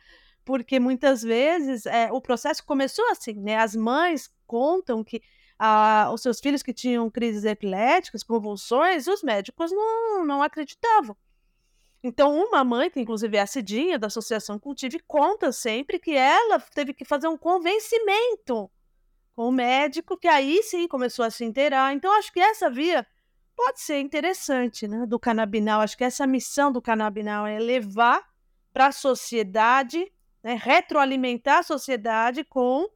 Porque 0.44 0.78
muitas 0.78 1.20
vezes 1.20 1.84
é, 1.86 2.12
o 2.12 2.20
processo 2.20 2.64
começou 2.64 3.04
assim, 3.10 3.34
né? 3.34 3.56
As 3.56 3.74
mães 3.74 4.30
contam 4.46 5.02
que 5.02 5.20
ah, 5.58 6.10
os 6.14 6.22
seus 6.22 6.38
filhos 6.38 6.62
que 6.62 6.72
tinham 6.72 7.10
crises 7.10 7.44
epiléticas, 7.44 8.22
convulsões, 8.22 9.08
os 9.08 9.24
médicos 9.24 9.72
não, 9.72 10.24
não 10.24 10.42
acreditavam. 10.44 11.16
Então, 12.06 12.32
uma 12.32 12.62
mãe, 12.62 12.88
que 12.88 13.00
inclusive 13.00 13.36
é 13.36 13.40
a 13.40 13.46
Cidinha 13.48 13.98
da 13.98 14.06
Associação 14.06 14.60
Cultive, 14.60 15.00
conta 15.08 15.50
sempre 15.50 15.98
que 15.98 16.12
ela 16.12 16.60
teve 16.60 16.94
que 16.94 17.04
fazer 17.04 17.26
um 17.26 17.36
convencimento 17.36 18.70
com 19.34 19.48
o 19.48 19.52
médico, 19.52 20.16
que 20.16 20.28
aí 20.28 20.62
sim 20.62 20.86
começou 20.86 21.24
a 21.24 21.30
se 21.30 21.44
inteirar. 21.44 21.92
Então, 21.92 22.16
acho 22.16 22.32
que 22.32 22.38
essa 22.38 22.70
via 22.70 23.04
pode 23.56 23.80
ser 23.80 23.98
interessante, 23.98 24.86
né, 24.86 25.04
do 25.04 25.18
canabinal. 25.18 25.80
Acho 25.80 25.98
que 25.98 26.04
essa 26.04 26.28
missão 26.28 26.70
do 26.70 26.80
canabinal 26.80 27.44
é 27.44 27.58
levar 27.58 28.24
para 28.72 28.86
a 28.86 28.92
sociedade, 28.92 30.06
né, 30.44 30.54
retroalimentar 30.54 31.58
a 31.58 31.64
sociedade 31.64 32.44
com 32.44 32.88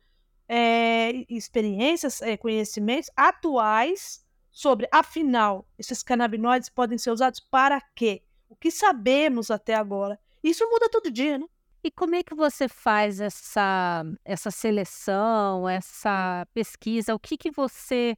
é, 0.48 1.26
experiências, 1.28 2.22
é, 2.22 2.36
conhecimentos 2.36 3.10
atuais 3.16 4.24
sobre, 4.52 4.88
afinal, 4.92 5.66
esses 5.76 6.00
canabinoides 6.00 6.68
podem 6.68 6.96
ser 6.96 7.10
usados 7.10 7.40
para 7.40 7.80
quê? 7.80 8.22
O 8.50 8.56
que 8.56 8.70
sabemos 8.70 9.50
até 9.50 9.74
agora. 9.74 10.18
Isso 10.42 10.68
muda 10.68 10.90
todo 10.90 11.10
dia, 11.10 11.38
né? 11.38 11.46
E 11.82 11.90
como 11.90 12.14
é 12.14 12.22
que 12.22 12.34
você 12.34 12.68
faz 12.68 13.20
essa, 13.20 14.04
essa 14.22 14.50
seleção, 14.50 15.66
essa 15.66 16.46
pesquisa? 16.52 17.14
O 17.14 17.18
que, 17.18 17.38
que 17.38 17.50
você 17.50 18.16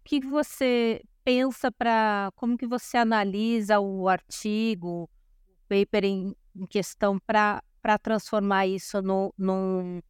o 0.00 0.04
que, 0.04 0.20
que 0.20 0.26
você 0.26 1.02
pensa 1.24 1.70
para 1.70 2.30
como 2.34 2.58
que 2.58 2.66
você 2.66 2.96
analisa 2.96 3.78
o 3.78 4.08
artigo, 4.08 5.04
o 5.04 5.08
paper 5.68 6.04
em, 6.04 6.34
em 6.56 6.66
questão 6.66 7.18
para 7.18 7.62
transformar 8.02 8.66
isso 8.66 9.00
no, 9.00 9.32
num, 9.38 10.02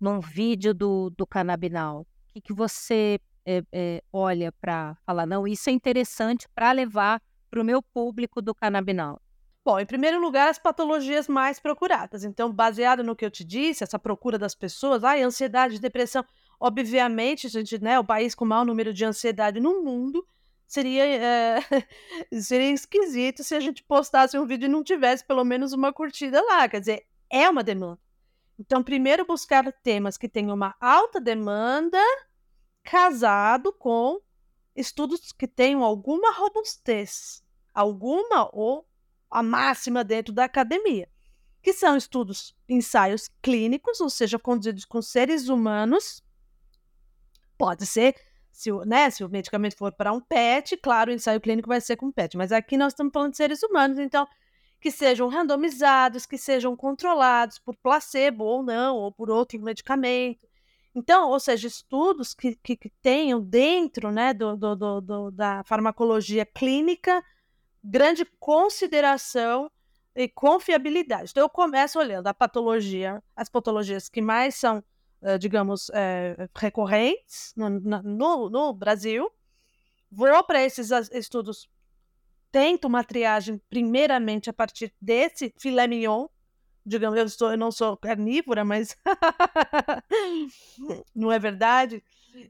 num 0.00 0.20
vídeo 0.20 0.74
do, 0.74 1.10
do 1.10 1.26
canabinal? 1.26 2.00
O 2.00 2.06
que, 2.34 2.40
que 2.40 2.52
você 2.52 3.20
é, 3.46 3.62
é, 3.72 4.02
olha 4.12 4.50
para 4.52 4.94
falar, 5.06 5.26
não, 5.26 5.46
isso 5.46 5.70
é 5.70 5.72
interessante 5.72 6.46
para 6.54 6.72
levar 6.72 7.22
para 7.56 7.62
o 7.62 7.64
meu 7.64 7.80
público 7.80 8.42
do 8.42 8.54
canabinol? 8.54 9.18
Bom, 9.64 9.80
em 9.80 9.86
primeiro 9.86 10.20
lugar, 10.20 10.50
as 10.50 10.58
patologias 10.58 11.26
mais 11.26 11.58
procuradas. 11.58 12.22
Então, 12.22 12.52
baseado 12.52 13.02
no 13.02 13.16
que 13.16 13.24
eu 13.24 13.30
te 13.30 13.42
disse, 13.42 13.82
essa 13.82 13.98
procura 13.98 14.38
das 14.38 14.54
pessoas, 14.54 15.02
ai, 15.02 15.22
ansiedade, 15.22 15.80
depressão. 15.80 16.22
Obviamente, 16.60 17.48
gente, 17.48 17.82
né, 17.82 17.98
o 17.98 18.04
país 18.04 18.34
com 18.34 18.44
o 18.44 18.48
maior 18.48 18.66
número 18.66 18.92
de 18.92 19.06
ansiedade 19.06 19.58
no 19.58 19.82
mundo, 19.82 20.26
seria, 20.66 21.04
é, 21.04 21.60
seria 22.40 22.70
esquisito 22.70 23.42
se 23.42 23.54
a 23.54 23.60
gente 23.60 23.82
postasse 23.82 24.38
um 24.38 24.46
vídeo 24.46 24.66
e 24.66 24.68
não 24.68 24.84
tivesse 24.84 25.24
pelo 25.24 25.42
menos 25.42 25.72
uma 25.72 25.94
curtida 25.94 26.42
lá. 26.42 26.68
Quer 26.68 26.80
dizer, 26.80 27.06
é 27.30 27.48
uma 27.48 27.64
demanda. 27.64 27.98
Então, 28.58 28.82
primeiro 28.82 29.24
buscar 29.24 29.72
temas 29.82 30.18
que 30.18 30.28
tenham 30.28 30.54
uma 30.54 30.74
alta 30.78 31.18
demanda, 31.18 31.98
casado 32.84 33.72
com 33.72 34.20
estudos 34.76 35.32
que 35.32 35.48
tenham 35.48 35.82
alguma 35.82 36.32
robustez, 36.32 37.42
alguma 37.76 38.48
ou 38.52 38.88
a 39.30 39.42
máxima 39.42 40.02
dentro 40.02 40.32
da 40.32 40.44
academia, 40.44 41.08
que 41.62 41.74
são 41.74 41.94
estudos, 41.94 42.56
ensaios 42.66 43.28
clínicos, 43.42 44.00
ou 44.00 44.08
seja, 44.08 44.38
conduzidos 44.38 44.86
com 44.86 45.02
seres 45.02 45.48
humanos. 45.48 46.24
Pode 47.58 47.84
ser, 47.84 48.14
se 48.50 48.72
o, 48.72 48.82
né, 48.84 49.10
se 49.10 49.22
o 49.22 49.28
medicamento 49.28 49.76
for 49.76 49.92
para 49.92 50.12
um 50.12 50.20
PET, 50.20 50.76
claro, 50.78 51.10
o 51.10 51.14
ensaio 51.14 51.40
clínico 51.40 51.68
vai 51.68 51.80
ser 51.80 51.96
com 51.96 52.10
PET, 52.10 52.36
mas 52.36 52.50
aqui 52.50 52.78
nós 52.78 52.92
estamos 52.92 53.12
falando 53.12 53.32
de 53.32 53.36
seres 53.36 53.62
humanos, 53.62 53.98
então 53.98 54.26
que 54.80 54.90
sejam 54.90 55.28
randomizados, 55.28 56.26
que 56.26 56.38
sejam 56.38 56.76
controlados 56.76 57.58
por 57.58 57.76
placebo 57.76 58.44
ou 58.44 58.62
não, 58.62 58.96
ou 58.96 59.12
por 59.12 59.30
outro 59.30 59.60
medicamento. 59.60 60.46
Então, 60.94 61.28
ou 61.28 61.40
seja, 61.40 61.66
estudos 61.66 62.32
que, 62.32 62.56
que, 62.62 62.76
que 62.76 62.90
tenham 63.02 63.40
dentro 63.40 64.10
né, 64.10 64.32
do, 64.32 64.56
do, 64.56 65.00
do, 65.00 65.30
da 65.30 65.62
farmacologia 65.64 66.46
clínica 66.46 67.22
grande 67.86 68.24
consideração 68.38 69.70
e 70.14 70.28
confiabilidade. 70.28 71.30
Então, 71.30 71.42
eu 71.42 71.48
começo 71.48 71.98
olhando 71.98 72.26
a 72.26 72.34
patologia, 72.34 73.22
as 73.34 73.48
patologias 73.48 74.08
que 74.08 74.20
mais 74.20 74.54
são, 74.54 74.82
digamos, 75.38 75.90
é, 75.92 76.48
recorrentes 76.56 77.52
no, 77.56 77.68
no, 77.68 78.50
no 78.50 78.72
Brasil, 78.72 79.30
vou 80.10 80.44
para 80.44 80.62
esses 80.62 80.90
estudos 81.12 81.68
tento 82.50 82.86
uma 82.86 83.04
triagem 83.04 83.60
primeiramente 83.68 84.48
a 84.48 84.52
partir 84.52 84.90
desse 85.00 85.52
filé 85.58 85.86
mignon. 85.86 86.26
Digamos, 86.86 87.18
eu, 87.18 87.26
estou, 87.26 87.50
eu 87.50 87.58
não 87.58 87.72
sou 87.72 87.96
carnívora, 87.96 88.64
mas 88.64 88.96
não 91.14 91.32
é 91.32 91.38
verdade? 91.38 92.02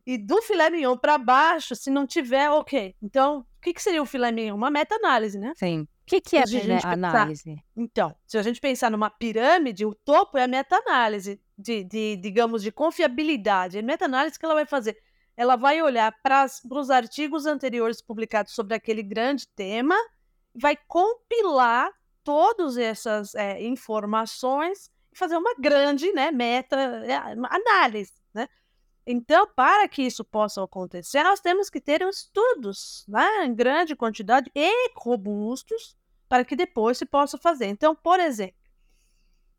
E 0.04 0.18
do 0.18 0.42
filé 0.42 0.68
mignon 0.68 0.96
para 0.96 1.16
baixo, 1.16 1.74
se 1.74 1.90
não 1.90 2.06
tiver, 2.06 2.50
ok. 2.50 2.94
Então, 3.00 3.38
o 3.38 3.62
que, 3.62 3.72
que 3.72 3.82
seria 3.82 4.02
o 4.02 4.06
filé 4.06 4.30
mignon? 4.30 4.54
Uma 4.54 4.70
meta-análise, 4.70 5.38
né? 5.38 5.52
Sim. 5.56 5.82
O 5.82 6.06
que, 6.06 6.20
que 6.20 6.36
é 6.36 6.42
a 6.42 6.92
análise? 6.92 7.56
Então, 7.76 8.14
se 8.26 8.36
a 8.36 8.42
gente 8.42 8.60
pensar 8.60 8.90
numa 8.90 9.10
pirâmide, 9.10 9.86
o 9.86 9.94
topo 9.94 10.38
é 10.38 10.44
a 10.44 10.48
meta-análise 10.48 11.40
de, 11.58 11.82
de, 11.82 12.16
digamos, 12.16 12.62
de 12.62 12.70
confiabilidade. 12.70 13.78
É 13.78 13.82
meta-análise 13.82 14.38
que 14.38 14.44
ela 14.44 14.54
vai 14.54 14.66
fazer 14.66 14.96
ela 15.36 15.54
vai 15.54 15.82
olhar 15.82 16.10
para 16.22 16.46
os 16.70 16.90
artigos 16.90 17.44
anteriores 17.44 18.00
publicados 18.00 18.54
sobre 18.54 18.74
aquele 18.74 19.02
grande 19.02 19.46
tema, 19.48 19.94
vai 20.54 20.76
compilar 20.88 21.92
todas 22.26 22.76
essas 22.76 23.36
é, 23.36 23.62
informações 23.62 24.90
e 25.12 25.16
fazer 25.16 25.36
uma 25.36 25.54
grande 25.54 26.12
né, 26.12 26.32
meta 26.32 26.76
é, 26.76 27.14
análise. 27.14 28.12
Né? 28.34 28.48
Então, 29.06 29.46
para 29.54 29.86
que 29.86 30.02
isso 30.02 30.24
possa 30.24 30.62
acontecer, 30.62 31.22
nós 31.22 31.38
temos 31.38 31.70
que 31.70 31.80
ter 31.80 32.02
estudos 32.02 33.04
né, 33.06 33.44
em 33.44 33.54
grande 33.54 33.94
quantidade 33.94 34.50
e 34.52 34.90
robustos 34.96 35.96
para 36.28 36.44
que 36.44 36.56
depois 36.56 36.98
se 36.98 37.06
possa 37.06 37.38
fazer. 37.38 37.66
Então, 37.66 37.94
por 37.94 38.18
exemplo, 38.18 38.56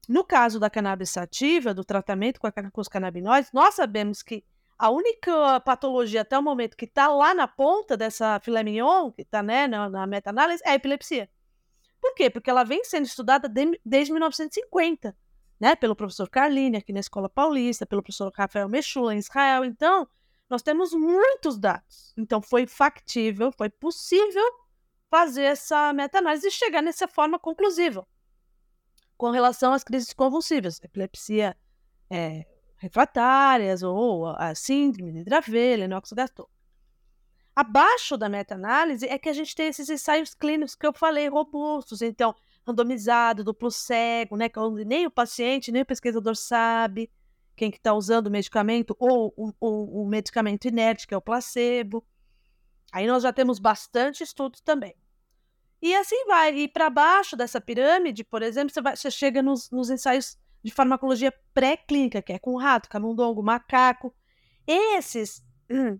no 0.10 0.26
caso 0.26 0.60
da 0.60 0.70
cannabis 0.70 1.10
sativa, 1.10 1.74
do 1.74 1.86
tratamento 1.86 2.38
com, 2.42 2.48
a, 2.48 2.52
com 2.52 2.82
os 2.82 2.90
canabinoides, 2.90 3.54
nós 3.54 3.76
sabemos 3.76 4.22
que 4.22 4.44
a 4.78 4.90
única 4.90 5.62
patologia 5.62 6.22
até 6.22 6.38
o 6.38 6.44
momento 6.44 6.76
que 6.76 6.84
está 6.84 7.08
lá 7.08 7.34
na 7.34 7.48
ponta 7.48 7.96
dessa 7.96 8.42
filé 8.42 8.62
mignon, 8.62 9.10
que 9.14 9.22
está 9.22 9.42
né, 9.42 9.68
na, 9.68 9.90
na 9.90 10.06
meta-análise, 10.06 10.62
é 10.66 10.72
a 10.72 10.76
epilepsia. 10.76 11.30
Por 12.08 12.16
quê? 12.16 12.30
Porque 12.30 12.50
ela 12.50 12.64
vem 12.64 12.86
sendo 12.86 13.06
estudada 13.06 13.50
de, 13.50 13.80
desde 13.86 14.14
1950, 14.14 15.14
né? 15.60 15.76
Pelo 15.76 15.94
professor 15.94 16.30
Carline, 16.30 16.78
aqui 16.78 16.94
na 16.94 17.02
Escola 17.02 17.28
Paulista, 17.28 17.86
pelo 17.86 18.02
professor 18.02 18.32
Rafael 18.34 18.70
Mechula, 18.70 19.14
em 19.14 19.18
Israel. 19.18 19.66
Então, 19.66 20.08
nós 20.50 20.62
temos 20.62 20.94
muitos 20.94 21.58
dados. 21.58 22.14
Então, 22.16 22.42
foi 22.42 22.66
factível, 22.66 23.52
foi 23.52 23.70
possível 23.70 24.44
fazer 25.10 25.44
essa 25.44 25.92
meta-análise 25.92 26.48
e 26.48 26.52
chegar 26.52 26.82
nessa 26.82 27.10
forma 27.10 27.38
conclusiva 27.38 28.08
com 29.18 29.30
relação 29.30 29.74
às 29.74 29.84
crises 29.84 30.14
convulsivas. 30.14 30.82
Epilepsia 30.82 31.58
é, 32.10 32.46
refratárias 32.78 33.84
ou 33.84 34.28
a 34.28 34.56
síndrome 34.56 35.12
de 35.12 35.26
Dravet, 35.26 35.76
Lennox-Gastaut. 35.76 36.50
Abaixo 37.58 38.16
da 38.16 38.30
meta-análise 38.30 39.08
é 39.08 39.18
que 39.18 39.28
a 39.28 39.34
gente 39.34 39.56
tem 39.56 39.66
esses 39.66 39.90
ensaios 39.90 40.36
clínicos 40.36 40.76
que 40.76 40.86
eu 40.86 40.94
falei, 40.94 41.28
robustos, 41.28 42.04
então, 42.04 42.36
randomizado, 42.68 43.44
duplo 43.44 43.72
cego, 43.72 44.38
né, 44.38 44.48
que 44.48 44.60
nem 44.86 45.08
o 45.08 45.10
paciente, 45.10 45.72
nem 45.72 45.82
o 45.82 45.86
pesquisador 45.86 46.36
sabe 46.36 47.10
quem 47.56 47.72
que 47.72 47.78
está 47.78 47.96
usando 47.96 48.28
o 48.28 48.30
medicamento 48.30 48.96
ou 49.00 49.34
o, 49.36 49.52
o, 49.60 50.04
o 50.04 50.08
medicamento 50.08 50.68
inerte, 50.68 51.08
que 51.08 51.16
é 51.16 51.18
o 51.18 51.22
placebo. 51.22 52.06
Aí 52.92 53.08
nós 53.08 53.24
já 53.24 53.34
temos 53.34 53.58
bastante 53.58 54.22
estudos 54.22 54.62
também. 54.62 54.94
E 55.82 55.96
assim 55.96 56.26
vai. 56.28 56.56
E 56.56 56.68
para 56.68 56.92
baixo 56.92 57.36
dessa 57.36 57.60
pirâmide, 57.60 58.24
por 58.24 58.44
exemplo, 58.44 58.72
você, 58.72 58.82
vai, 58.84 58.96
você 58.96 59.10
chega 59.10 59.42
nos, 59.42 59.72
nos 59.72 59.90
ensaios 59.90 60.38
de 60.64 60.70
farmacologia 60.70 61.34
pré-clínica, 61.56 62.22
que 62.22 62.34
é 62.34 62.38
com 62.38 62.56
rato, 62.56 62.88
camundongo, 62.88 63.42
macaco. 63.42 64.14
Esses 64.68 65.44
hum, 65.68 66.00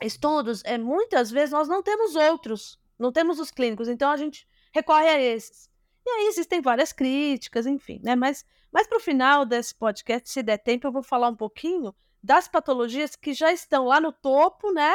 estudos, 0.00 0.62
é, 0.64 0.78
muitas 0.78 1.30
vezes, 1.30 1.50
nós 1.50 1.68
não 1.68 1.82
temos 1.82 2.14
outros, 2.14 2.78
não 2.98 3.12
temos 3.12 3.38
os 3.38 3.50
clínicos, 3.50 3.88
então 3.88 4.10
a 4.10 4.16
gente 4.16 4.46
recorre 4.72 5.08
a 5.08 5.20
esses. 5.20 5.70
E 6.04 6.10
aí 6.10 6.26
existem 6.26 6.60
várias 6.60 6.92
críticas, 6.92 7.66
enfim, 7.66 8.00
né? 8.02 8.16
Mas, 8.16 8.44
mas 8.72 8.86
para 8.86 8.98
o 8.98 9.00
final 9.00 9.44
desse 9.44 9.74
podcast, 9.74 10.28
se 10.30 10.42
der 10.42 10.58
tempo, 10.58 10.86
eu 10.86 10.92
vou 10.92 11.02
falar 11.02 11.28
um 11.28 11.36
pouquinho 11.36 11.94
das 12.22 12.48
patologias 12.48 13.14
que 13.14 13.32
já 13.32 13.52
estão 13.52 13.86
lá 13.86 14.00
no 14.00 14.12
topo, 14.12 14.72
né? 14.72 14.92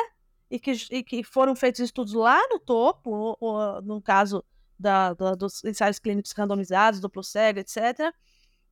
E 0.49 0.59
que, 0.59 0.71
e 0.91 1.03
que 1.03 1.23
foram 1.23 1.55
feitos 1.55 1.81
estudos 1.81 2.13
lá 2.13 2.39
no 2.49 2.59
topo, 2.59 3.11
ou, 3.11 3.37
ou, 3.39 3.81
no 3.81 4.01
caso 4.01 4.43
da, 4.79 5.13
da, 5.13 5.35
dos 5.35 5.63
ensaios 5.63 5.99
clínicos 5.99 6.31
randomizados, 6.31 6.99
duplo 6.99 7.23
cego, 7.23 7.59
etc 7.59 8.13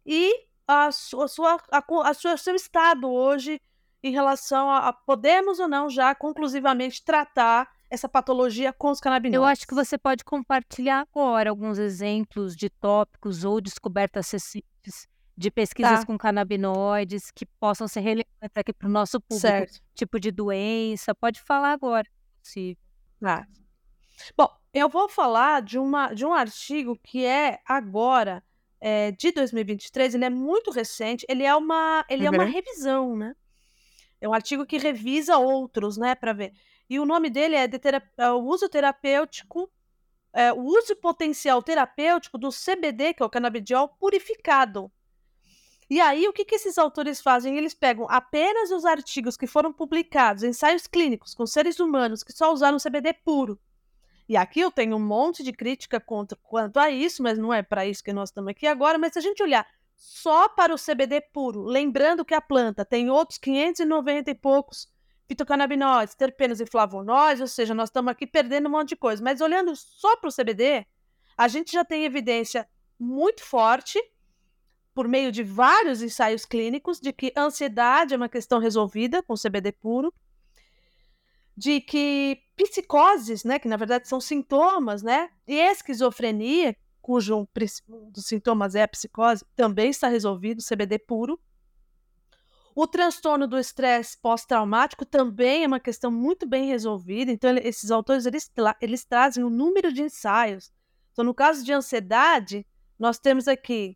e 0.06 0.46
a 0.68 0.88
a 0.88 0.92
sua, 0.92 1.58
a, 1.72 1.84
a 2.10 2.14
sua, 2.14 2.38
seu 2.38 2.56
estado 2.56 3.10
hoje 3.10 3.62
em 4.06 4.12
relação 4.12 4.70
a, 4.70 4.90
a 4.90 4.94
podemos 4.94 5.60
ou 5.60 5.68
não 5.68 5.90
já 5.90 6.14
conclusivamente 6.14 7.04
tratar 7.04 7.68
essa 7.90 8.08
patologia 8.08 8.72
com 8.72 8.92
os 8.92 9.00
canabinoides. 9.00 9.36
Eu 9.36 9.44
acho 9.44 9.66
que 9.66 9.74
você 9.74 9.98
pode 9.98 10.24
compartilhar 10.24 11.08
agora 11.12 11.50
alguns 11.50 11.80
exemplos 11.80 12.56
de 12.56 12.70
tópicos 12.70 13.44
ou 13.44 13.60
descobertas 13.60 14.30
recentes 14.30 15.08
de 15.36 15.50
pesquisas 15.50 16.02
tá. 16.02 16.06
com 16.06 16.18
canabinoides 16.18 17.32
que 17.32 17.48
possam 17.60 17.88
ser 17.88 18.02
relevantes 18.02 18.56
aqui 18.56 18.72
para 18.72 18.88
o 18.88 18.92
nosso 18.92 19.20
público. 19.20 19.42
Certo. 19.42 19.82
Tipo 19.96 20.20
de 20.20 20.30
doença. 20.30 21.16
Pode 21.16 21.42
falar 21.42 21.72
agora, 21.72 22.08
se 22.44 22.78
possível. 22.78 22.84
Ah. 23.24 23.46
Bom, 24.38 24.50
eu 24.72 24.88
vou 24.88 25.10
falar 25.10 25.64
de, 25.64 25.80
uma, 25.80 26.14
de 26.14 26.24
um 26.26 26.34
artigo 26.34 26.96
que 27.04 27.26
é 27.26 27.60
agora 27.68 28.44
é, 28.80 29.12
de 29.12 29.32
2023, 29.32 30.14
ele 30.14 30.26
é 30.26 30.30
muito 30.30 30.70
recente, 30.70 31.26
ele 31.28 31.44
é 31.44 31.56
uma, 31.56 32.06
ele 32.08 32.28
uhum. 32.28 32.36
é 32.36 32.38
uma 32.38 32.46
revisão, 32.46 33.16
né? 33.16 33.36
É 34.20 34.28
um 34.28 34.34
artigo 34.34 34.66
que 34.66 34.78
revisa 34.78 35.38
outros, 35.38 35.98
né, 35.98 36.16
para 36.16 36.34
ver. 36.34 36.54
E 36.90 37.00
o 37.00 37.06
nome 37.06 37.30
dele 37.30 37.56
é, 37.56 37.68
de 37.68 37.80
é 38.18 38.32
o 38.32 38.40
uso 38.40 38.70
terapêutico, 38.70 39.70
é, 40.34 40.54
o 40.54 40.62
uso 40.62 40.96
potencial 40.96 41.62
terapêutico 41.62 42.38
do 42.38 42.50
CBD, 42.50 43.14
que 43.14 43.24
é 43.24 43.26
o 43.26 43.30
canabidiol 43.30 43.90
purificado. 43.90 44.92
E 45.90 46.02
aí, 46.02 46.28
o 46.28 46.34
que, 46.34 46.46
que 46.46 46.56
esses 46.56 46.78
autores 46.78 47.22
fazem? 47.22 47.58
Eles 47.58 47.74
pegam 47.74 48.08
apenas 48.10 48.72
os 48.72 48.86
artigos 48.86 49.38
que 49.38 49.46
foram 49.46 49.72
publicados, 49.72 50.44
ensaios 50.44 50.88
clínicos 50.88 51.36
com 51.36 51.46
seres 51.46 51.80
humanos 51.80 52.24
que 52.24 52.34
só 52.34 52.52
usaram 52.52 52.78
CBD 52.80 53.14
puro, 53.14 53.60
e 54.28 54.36
aqui 54.36 54.60
eu 54.60 54.72
tenho 54.72 54.96
um 54.96 55.00
monte 55.00 55.44
de 55.44 55.54
crítica 55.54 56.00
contra, 56.00 56.38
quanto 56.42 56.78
a 56.78 56.90
isso, 56.90 57.22
mas 57.22 57.38
não 57.38 57.54
é 57.54 57.62
para 57.62 57.86
isso 57.86 58.04
que 58.04 58.12
nós 58.12 58.30
estamos 58.30 58.50
aqui 58.50 58.66
agora. 58.66 58.98
Mas 58.98 59.14
se 59.14 59.20
a 59.20 59.22
gente 59.22 59.42
olhar 59.42 59.68
só 59.96 60.50
para 60.50 60.74
o 60.74 60.78
CBD 60.78 61.22
puro, 61.34 61.64
lembrando 61.64 62.26
que 62.26 62.34
a 62.34 62.42
planta 62.42 62.84
tem 62.84 63.10
outros 63.10 63.38
590 63.38 64.32
e 64.32 64.36
poucos 64.36 64.88
fitocannabinoides, 65.28 66.16
terpenos 66.16 66.60
e 66.60 66.66
flavonoides, 66.66 67.42
ou 67.42 67.48
seja, 67.48 67.74
nós 67.74 67.90
estamos 67.90 68.12
aqui 68.12 68.28
perdendo 68.28 68.68
um 68.68 68.72
monte 68.72 68.90
de 68.90 68.96
coisa. 68.96 69.24
Mas 69.24 69.42
olhando 69.42 69.76
só 69.76 70.18
para 70.18 70.30
o 70.30 70.34
CBD, 70.34 70.86
a 71.38 71.48
gente 71.48 71.72
já 71.72 71.84
tem 71.84 72.06
evidência 72.06 72.68
muito 73.00 73.44
forte, 73.44 74.00
por 74.94 75.08
meio 75.08 75.32
de 75.32 75.44
vários 75.44 76.02
ensaios 76.02 76.46
clínicos, 76.46 77.02
de 77.02 77.12
que 77.12 77.34
ansiedade 77.36 78.14
é 78.14 78.18
uma 78.18 78.30
questão 78.30 78.60
resolvida 78.60 79.22
com 79.22 79.34
CBD 79.36 79.74
puro, 79.74 80.14
de 81.58 81.82
que 81.82 82.42
psicoses, 82.56 83.44
né, 83.44 83.60
que 83.60 83.68
na 83.68 83.76
verdade 83.76 84.08
são 84.08 84.22
sintomas, 84.22 85.04
né, 85.04 85.30
e 85.46 85.56
esquizofrenia, 85.60 86.76
cujo 87.06 87.38
um 87.38 87.46
dos 88.10 88.26
sintomas 88.26 88.74
é 88.74 88.82
a 88.82 88.88
psicose, 88.88 89.46
também 89.56 89.92
está 89.92 90.08
resolvido, 90.08 90.64
CBD 90.64 90.98
puro. 90.98 91.40
O 92.74 92.88
transtorno 92.88 93.48
do 93.48 93.60
estresse 93.60 94.18
pós-traumático 94.18 95.06
também 95.06 95.64
é 95.64 95.68
uma 95.68 95.80
questão 95.80 96.10
muito 96.10 96.48
bem 96.48 96.66
resolvida. 96.66 97.32
Então, 97.32 97.56
esses 97.58 97.92
autores 97.92 98.26
eles, 98.26 98.52
eles 98.82 99.06
trazem 99.06 99.44
um 99.44 99.52
número 99.52 99.94
de 99.94 100.02
ensaios. 100.02 100.74
Então, 101.12 101.24
no 101.24 101.36
caso 101.36 101.64
de 101.64 101.72
ansiedade, 101.72 102.66
nós 102.98 103.20
temos 103.20 103.48
aqui 103.48 103.96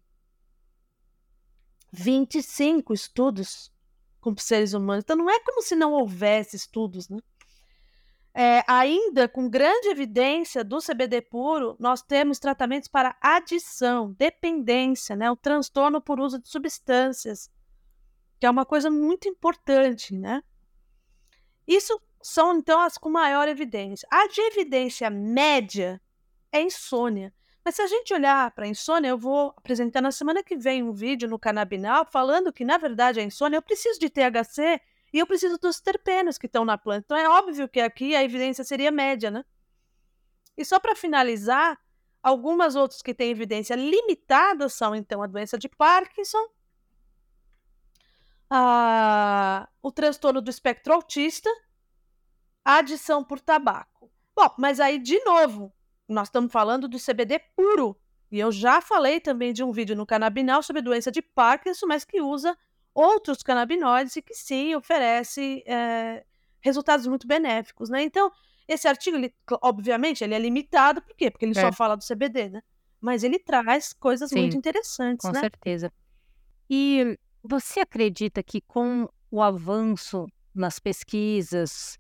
25 1.92 2.94
estudos 2.94 3.74
com 4.22 4.38
seres 4.38 4.74
humanos. 4.74 5.04
Então, 5.04 5.18
não 5.18 5.32
é 5.32 5.40
como 5.40 5.64
se 5.64 5.76
não 5.76 5.94
houvesse 5.94 6.56
estudos, 6.56 7.10
né? 7.10 7.18
É, 8.34 8.64
ainda 8.68 9.28
com 9.28 9.50
grande 9.50 9.90
evidência 9.90 10.64
do 10.64 10.78
CBD 10.78 11.22
puro, 11.22 11.76
nós 11.80 12.02
temos 12.02 12.40
tratamentos 12.40 12.88
para 12.88 13.18
adição, 13.20 14.14
dependência, 14.14 15.16
né? 15.16 15.32
o 15.32 15.36
transtorno 15.36 16.00
por 16.00 16.20
uso 16.20 16.40
de 16.40 16.48
substâncias, 16.48 17.50
que 18.40 18.46
é 18.46 18.50
uma 18.50 18.66
coisa 18.66 18.90
muito 18.90 19.28
importante, 19.28 20.14
né? 20.14 20.44
Isso 21.68 22.00
são, 22.22 22.58
então, 22.58 22.80
as 22.82 22.98
com 22.98 23.10
maior 23.10 23.48
evidência. 23.48 24.08
A 24.12 24.28
de 24.28 24.42
evidência 24.42 25.10
média 25.10 26.02
é 26.52 26.62
insônia. 26.62 27.34
Mas 27.64 27.76
se 27.76 27.82
a 27.82 27.88
gente 27.88 28.14
olhar 28.14 28.50
para 28.52 28.66
a 28.66 28.68
insônia, 28.68 29.10
eu 29.10 29.18
vou 29.18 29.54
apresentar 29.56 30.02
na 30.02 30.12
semana 30.12 30.44
que 30.44 30.58
vem 30.58 30.82
um 30.82 30.92
vídeo 30.92 31.30
no 31.30 31.38
Canabinal 31.38 32.06
falando 32.06 32.52
que, 32.52 32.66
na 32.66 32.78
verdade, 32.78 33.20
a 33.20 33.24
insônia, 33.24 33.58
eu 33.58 33.62
preciso 33.62 34.00
de 34.00 34.10
THC 34.10 34.82
e 35.12 35.20
eu 35.20 35.28
preciso 35.28 35.58
dos 35.58 35.80
terpenos 35.80 36.38
que 36.38 36.46
estão 36.46 36.64
na 36.64 36.78
planta. 36.78 37.04
Então 37.06 37.18
é 37.18 37.30
óbvio 37.30 37.68
que 37.68 37.80
aqui 37.80 38.16
a 38.16 38.24
evidência 38.24 38.64
seria 38.64 38.92
média, 38.92 39.32
né? 39.32 39.44
E 40.58 40.66
só 40.66 40.80
para 40.80 40.96
finalizar, 40.96 41.80
algumas 42.22 42.76
outras 42.76 43.02
que 43.02 43.14
têm 43.14 43.32
evidência 43.32 43.76
limitada 43.76 44.68
são, 44.70 44.94
então, 44.94 45.24
a 45.24 45.28
doença 45.28 45.58
de 45.58 45.70
Parkinson, 45.70 46.46
a, 48.50 49.70
o 49.82 49.92
transtorno 49.92 50.42
do 50.42 50.50
espectro 50.50 50.94
autista, 50.94 51.50
a 52.64 52.78
adição 52.78 53.24
por 53.24 53.40
tabaco. 53.40 54.12
Bom, 54.36 54.54
mas 54.58 54.80
aí, 54.80 55.00
de 55.00 55.24
novo, 55.24 55.74
nós 56.08 56.28
estamos 56.28 56.52
falando 56.52 56.88
do 56.88 56.98
CBD 57.00 57.40
puro. 57.56 58.00
E 58.32 58.40
eu 58.40 58.52
já 58.52 58.82
falei 58.82 59.20
também 59.20 59.54
de 59.54 59.64
um 59.64 59.72
vídeo 59.72 59.96
no 59.96 60.06
Canabinal 60.06 60.62
sobre 60.62 60.82
doença 60.82 61.12
de 61.12 61.22
Parkinson, 61.22 61.88
mas 61.88 62.04
que 62.04 62.22
usa 62.22 62.58
outros 62.94 63.44
canabinoides 63.44 64.16
e 64.16 64.22
que 64.22 64.34
sim 64.34 64.76
oferece 64.76 65.64
é, 65.66 66.24
resultados 66.62 67.08
muito 67.08 67.28
benéficos, 67.28 67.90
né? 67.90 68.04
Então, 68.04 68.32
esse 68.68 68.88
artigo, 68.88 69.18
ele, 69.18 69.34
obviamente, 69.62 70.24
ele 70.24 70.36
é 70.36 70.40
limitado, 70.40 71.02
por 71.02 71.16
quê? 71.16 71.32
Porque 71.32 71.46
ele 71.46 71.58
é. 71.58 71.62
só 71.62 71.72
fala 71.72 71.96
do 71.96 72.06
CBD, 72.06 72.50
né? 72.50 72.62
Mas 73.02 73.24
ele 73.24 73.40
traz 73.40 73.94
coisas 73.94 74.30
sim, 74.30 74.40
muito 74.40 74.58
interessantes, 74.58 75.22
com 75.26 75.32
né? 75.32 75.40
Com 75.40 75.40
certeza. 75.40 75.92
E 76.70 77.18
você 77.42 77.80
acredita 77.80 78.44
que 78.44 78.62
com 78.62 79.10
o 79.32 79.42
avanço 79.42 80.28
nas 80.54 80.78
pesquisas 80.78 81.98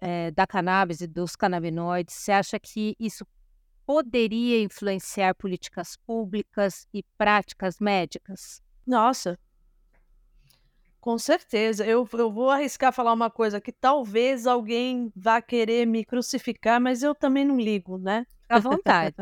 é, 0.00 0.30
da 0.30 0.46
cannabis 0.46 1.00
e 1.00 1.06
dos 1.06 1.34
canabinoides, 1.34 2.14
você 2.14 2.32
acha 2.32 2.60
que 2.60 2.94
isso 3.00 3.26
poderia 3.86 4.62
influenciar 4.62 5.34
políticas 5.34 5.96
públicas 6.06 6.86
e 6.92 7.02
práticas 7.16 7.78
médicas? 7.80 8.62
Nossa, 8.86 9.38
com 11.04 11.18
certeza. 11.18 11.84
Eu, 11.84 12.08
eu 12.14 12.32
vou 12.32 12.48
arriscar 12.48 12.90
falar 12.90 13.12
uma 13.12 13.30
coisa 13.30 13.60
que 13.60 13.70
talvez 13.70 14.46
alguém 14.46 15.12
vá 15.14 15.42
querer 15.42 15.86
me 15.86 16.02
crucificar, 16.02 16.80
mas 16.80 17.02
eu 17.02 17.14
também 17.14 17.44
não 17.44 17.60
ligo, 17.60 17.98
né? 17.98 18.26
À 18.48 18.58
vontade. 18.58 19.14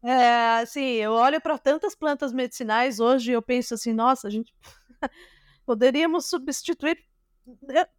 é, 0.00 0.60
assim, 0.62 0.94
eu 0.94 1.10
olho 1.10 1.40
para 1.40 1.58
tantas 1.58 1.96
plantas 1.96 2.32
medicinais 2.32 3.00
hoje 3.00 3.32
e 3.32 3.34
eu 3.34 3.42
penso 3.42 3.74
assim, 3.74 3.92
nossa, 3.92 4.28
a 4.28 4.30
gente 4.30 4.54
poderíamos 5.66 6.28
substituir 6.28 6.96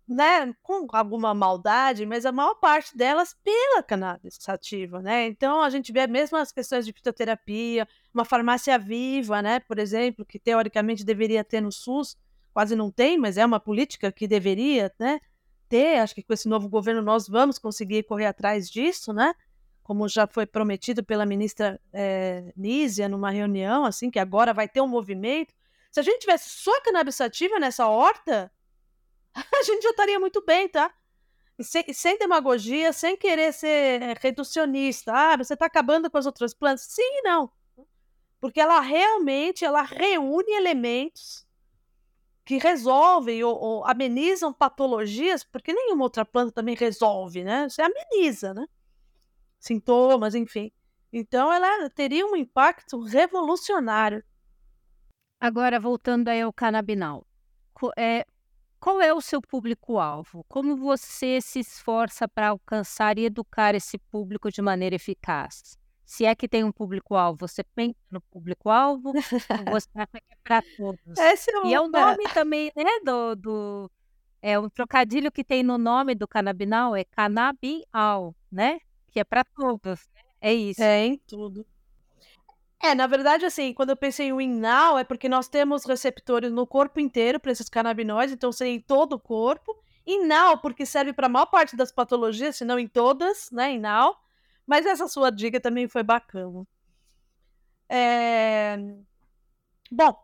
né, 0.07 0.53
com 0.61 0.87
alguma 0.93 1.33
maldade, 1.33 2.05
mas 2.05 2.25
a 2.25 2.31
maior 2.31 2.55
parte 2.55 2.95
delas 2.97 3.35
pela 3.43 3.83
cannabis 3.83 4.37
sativa, 4.39 5.01
né? 5.01 5.27
Então 5.27 5.61
a 5.61 5.69
gente 5.69 5.91
vê 5.91 6.07
mesmo 6.07 6.37
as 6.37 6.51
questões 6.51 6.85
de 6.85 6.93
fitoterapia, 6.93 7.87
uma 8.13 8.25
farmácia 8.25 8.77
viva, 8.79 9.41
né, 9.41 9.59
por 9.59 9.79
exemplo, 9.79 10.25
que 10.25 10.39
teoricamente 10.39 11.03
deveria 11.03 11.43
ter 11.43 11.61
no 11.61 11.71
SUS, 11.71 12.17
quase 12.53 12.75
não 12.75 12.89
tem, 12.91 13.17
mas 13.17 13.37
é 13.37 13.45
uma 13.45 13.59
política 13.59 14.11
que 14.11 14.27
deveria, 14.27 14.93
né, 14.99 15.19
ter. 15.67 15.97
Acho 15.97 16.13
que 16.13 16.23
com 16.23 16.33
esse 16.33 16.47
novo 16.47 16.69
governo 16.69 17.01
nós 17.01 17.27
vamos 17.27 17.57
conseguir 17.57 18.03
correr 18.03 18.27
atrás 18.27 18.69
disso, 18.69 19.11
né? 19.11 19.33
Como 19.81 20.07
já 20.07 20.27
foi 20.27 20.45
prometido 20.45 21.03
pela 21.03 21.25
ministra 21.25 21.81
é, 21.91 22.53
Nízia 22.55 23.09
numa 23.09 23.31
reunião, 23.31 23.83
assim, 23.83 24.09
que 24.09 24.19
agora 24.19 24.53
vai 24.53 24.67
ter 24.69 24.81
um 24.81 24.87
movimento. 24.87 25.53
Se 25.91 25.99
a 25.99 26.03
gente 26.03 26.19
tivesse 26.19 26.49
só 26.49 26.79
cannabis 26.81 27.15
sativa 27.15 27.59
nessa 27.59 27.87
horta, 27.87 28.51
a 29.59 29.63
gente 29.63 29.83
já 29.83 29.89
estaria 29.89 30.19
muito 30.19 30.43
bem, 30.45 30.67
tá? 30.67 30.93
Sem, 31.61 31.93
sem, 31.93 32.17
demagogia, 32.17 32.91
sem 32.91 33.15
querer 33.15 33.53
ser 33.53 34.17
reducionista. 34.19 35.13
Ah, 35.13 35.37
você 35.37 35.53
está 35.53 35.65
acabando 35.65 36.09
com 36.09 36.17
as 36.17 36.25
outras 36.25 36.53
plantas. 36.53 36.85
Sim 36.85 37.01
e 37.01 37.21
não. 37.21 37.51
Porque 38.39 38.59
ela 38.59 38.79
realmente 38.79 39.63
ela 39.63 39.83
reúne 39.83 40.51
elementos 40.51 41.47
que 42.45 42.57
resolvem 42.57 43.43
ou, 43.43 43.57
ou, 43.57 43.85
amenizam 43.85 44.51
patologias, 44.51 45.43
porque 45.43 45.71
nenhuma 45.73 46.03
outra 46.03 46.25
planta 46.25 46.51
também 46.51 46.75
resolve, 46.75 47.43
né? 47.43 47.69
Você 47.69 47.81
ameniza, 47.81 48.53
né? 48.53 48.67
Sintomas, 49.59 50.35
enfim. 50.35 50.71
Então 51.11 51.53
ela 51.53 51.89
teria 51.89 52.25
um 52.25 52.35
impacto 52.35 52.99
revolucionário. 53.01 54.23
Agora, 55.39 55.79
voltando 55.79 56.27
aí 56.29 56.41
ao 56.41 56.51
canabinal. 56.51 57.25
É, 57.97 58.25
qual 58.83 59.01
é 59.01 59.13
o 59.13 59.21
seu 59.21 59.41
público-alvo? 59.41 60.43
Como 60.49 60.75
você 60.75 61.39
se 61.39 61.59
esforça 61.59 62.27
para 62.27 62.49
alcançar 62.49 63.17
e 63.17 63.23
educar 63.23 63.73
esse 63.73 63.97
público 63.97 64.51
de 64.51 64.61
maneira 64.61 64.93
eficaz? 64.93 65.77
Se 66.03 66.25
é 66.25 66.35
que 66.35 66.49
tem 66.49 66.65
um 66.65 66.71
público-alvo, 66.71 67.47
você 67.47 67.63
pensa 67.63 67.95
no 68.11 68.19
público-alvo 68.19 69.13
ou 69.13 69.13
você 69.81 69.87
acha 69.95 70.11
que 70.11 70.33
é 70.33 70.37
para 70.43 70.61
todos? 70.75 71.17
Esse 71.17 71.49
é 71.49 71.59
um... 71.61 71.65
E 71.67 71.73
é 71.73 71.79
o 71.79 71.87
nome 71.87 72.25
também, 72.33 72.73
né, 72.75 72.99
do, 73.05 73.35
do... 73.35 73.91
É 74.41 74.59
um 74.59 74.69
trocadilho 74.69 75.31
que 75.31 75.45
tem 75.45 75.63
no 75.63 75.77
nome 75.77 76.13
do 76.13 76.27
canabinal, 76.27 76.93
é 76.93 77.05
canabial, 77.05 78.35
né? 78.51 78.79
Que 79.13 79.21
é 79.21 79.23
para 79.23 79.45
todos, 79.45 80.09
né? 80.13 80.21
É 80.41 80.53
isso. 80.53 80.83
É, 80.83 81.05
em 81.05 81.17
tudo. 81.19 81.65
É, 82.83 82.93
na 82.93 83.07
verdade, 83.07 83.45
assim, 83.45 83.73
quando 83.73 83.91
eu 83.91 83.95
pensei 83.95 84.27
em 84.27 84.33
Winnow, 84.33 84.97
é 84.97 85.05
porque 85.05 85.29
nós 85.29 85.47
temos 85.47 85.85
receptores 85.85 86.51
no 86.51 86.67
corpo 86.67 86.99
inteiro 86.99 87.39
para 87.39 87.49
esses 87.53 87.69
canabinoides, 87.69 88.33
então 88.33 88.51
seria 88.51 88.73
em 88.73 88.81
todo 88.81 89.13
o 89.13 89.19
corpo. 89.19 89.81
Inal, 90.05 90.57
porque 90.57 90.85
serve 90.85 91.13
para 91.13 91.27
a 91.27 91.29
maior 91.29 91.45
parte 91.45 91.77
das 91.77 91.93
patologias, 91.93 92.57
se 92.57 92.65
não 92.65 92.77
em 92.77 92.85
todas, 92.87 93.49
né? 93.51 93.73
Inal. 93.73 94.21
Mas 94.67 94.85
essa 94.85 95.07
sua 95.07 95.29
dica 95.29 95.61
também 95.61 95.87
foi 95.87 96.03
bacana. 96.03 96.67
É... 97.87 98.77
Bom, 99.89 100.21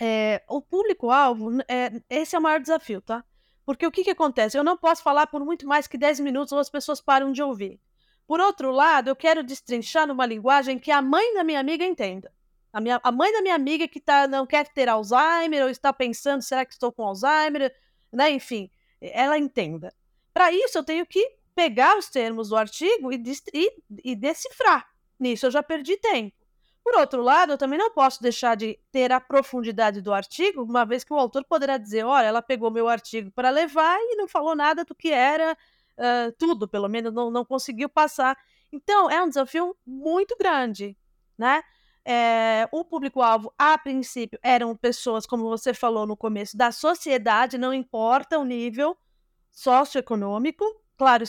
é, 0.00 0.44
o 0.48 0.62
público-alvo, 0.62 1.60
é, 1.66 2.00
esse 2.08 2.36
é 2.36 2.38
o 2.38 2.42
maior 2.42 2.60
desafio, 2.60 3.00
tá? 3.00 3.24
Porque 3.66 3.84
o 3.84 3.90
que, 3.90 4.04
que 4.04 4.10
acontece? 4.10 4.56
Eu 4.56 4.62
não 4.62 4.76
posso 4.76 5.02
falar 5.02 5.26
por 5.26 5.44
muito 5.44 5.66
mais 5.66 5.88
que 5.88 5.98
10 5.98 6.20
minutos 6.20 6.52
ou 6.52 6.60
as 6.60 6.70
pessoas 6.70 7.00
param 7.00 7.32
de 7.32 7.42
ouvir. 7.42 7.80
Por 8.28 8.40
outro 8.40 8.70
lado, 8.70 9.08
eu 9.08 9.16
quero 9.16 9.42
destrinchar 9.42 10.06
numa 10.06 10.26
linguagem 10.26 10.78
que 10.78 10.90
a 10.90 11.00
mãe 11.00 11.32
da 11.32 11.42
minha 11.42 11.58
amiga 11.58 11.82
entenda. 11.82 12.30
A, 12.70 12.78
minha, 12.78 13.00
a 13.02 13.10
mãe 13.10 13.32
da 13.32 13.40
minha 13.40 13.54
amiga 13.54 13.88
que 13.88 13.98
tá, 13.98 14.28
não 14.28 14.46
quer 14.46 14.68
ter 14.68 14.86
Alzheimer 14.86 15.62
ou 15.62 15.70
está 15.70 15.94
pensando, 15.94 16.42
será 16.42 16.66
que 16.66 16.74
estou 16.74 16.92
com 16.92 17.04
Alzheimer? 17.04 17.74
Né? 18.12 18.30
Enfim, 18.32 18.70
ela 19.00 19.38
entenda. 19.38 19.94
Para 20.34 20.52
isso, 20.52 20.76
eu 20.76 20.84
tenho 20.84 21.06
que 21.06 21.26
pegar 21.54 21.96
os 21.96 22.10
termos 22.10 22.50
do 22.50 22.56
artigo 22.56 23.10
e, 23.10 23.22
e, 23.54 23.72
e 24.04 24.14
decifrar. 24.14 24.86
Nisso 25.18 25.46
eu 25.46 25.50
já 25.50 25.62
perdi 25.62 25.96
tempo. 25.96 26.36
Por 26.84 26.98
outro 26.98 27.22
lado, 27.22 27.52
eu 27.52 27.58
também 27.58 27.78
não 27.78 27.90
posso 27.90 28.22
deixar 28.22 28.56
de 28.56 28.78
ter 28.92 29.10
a 29.10 29.20
profundidade 29.20 30.02
do 30.02 30.12
artigo, 30.12 30.62
uma 30.62 30.84
vez 30.84 31.02
que 31.02 31.14
o 31.14 31.18
autor 31.18 31.44
poderá 31.44 31.78
dizer: 31.78 32.04
olha, 32.04 32.26
ela 32.26 32.42
pegou 32.42 32.70
meu 32.70 32.88
artigo 32.88 33.30
para 33.30 33.48
levar 33.48 33.98
e 33.98 34.16
não 34.16 34.28
falou 34.28 34.54
nada 34.54 34.84
do 34.84 34.94
que 34.94 35.10
era 35.10 35.56
uh, 35.98 36.32
tudo, 36.38 36.68
pelo 36.68 36.88
menos 36.88 37.12
não, 37.12 37.30
não 37.30 37.44
conseguiu 37.44 37.88
passar. 37.88 38.38
Então, 38.72 39.10
é 39.10 39.22
um 39.22 39.28
desafio 39.28 39.76
muito 39.86 40.36
grande, 40.38 40.96
né? 41.36 41.62
É, 42.04 42.66
o 42.72 42.84
público-alvo, 42.84 43.52
a 43.58 43.76
princípio, 43.76 44.38
eram 44.42 44.74
pessoas, 44.74 45.26
como 45.26 45.44
você 45.44 45.74
falou 45.74 46.06
no 46.06 46.16
começo, 46.16 46.56
da 46.56 46.72
sociedade, 46.72 47.58
não 47.58 47.74
importa 47.74 48.38
o 48.38 48.44
nível 48.44 48.96
socioeconômico. 49.50 50.64
Claro, 50.96 51.24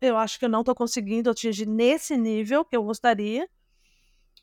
eu 0.00 0.18
acho 0.18 0.38
que 0.38 0.44
eu 0.44 0.48
não 0.48 0.60
estou 0.60 0.74
conseguindo 0.74 1.30
atingir 1.30 1.66
nesse 1.66 2.16
nível 2.16 2.64
que 2.64 2.76
eu 2.76 2.82
gostaria. 2.82 3.48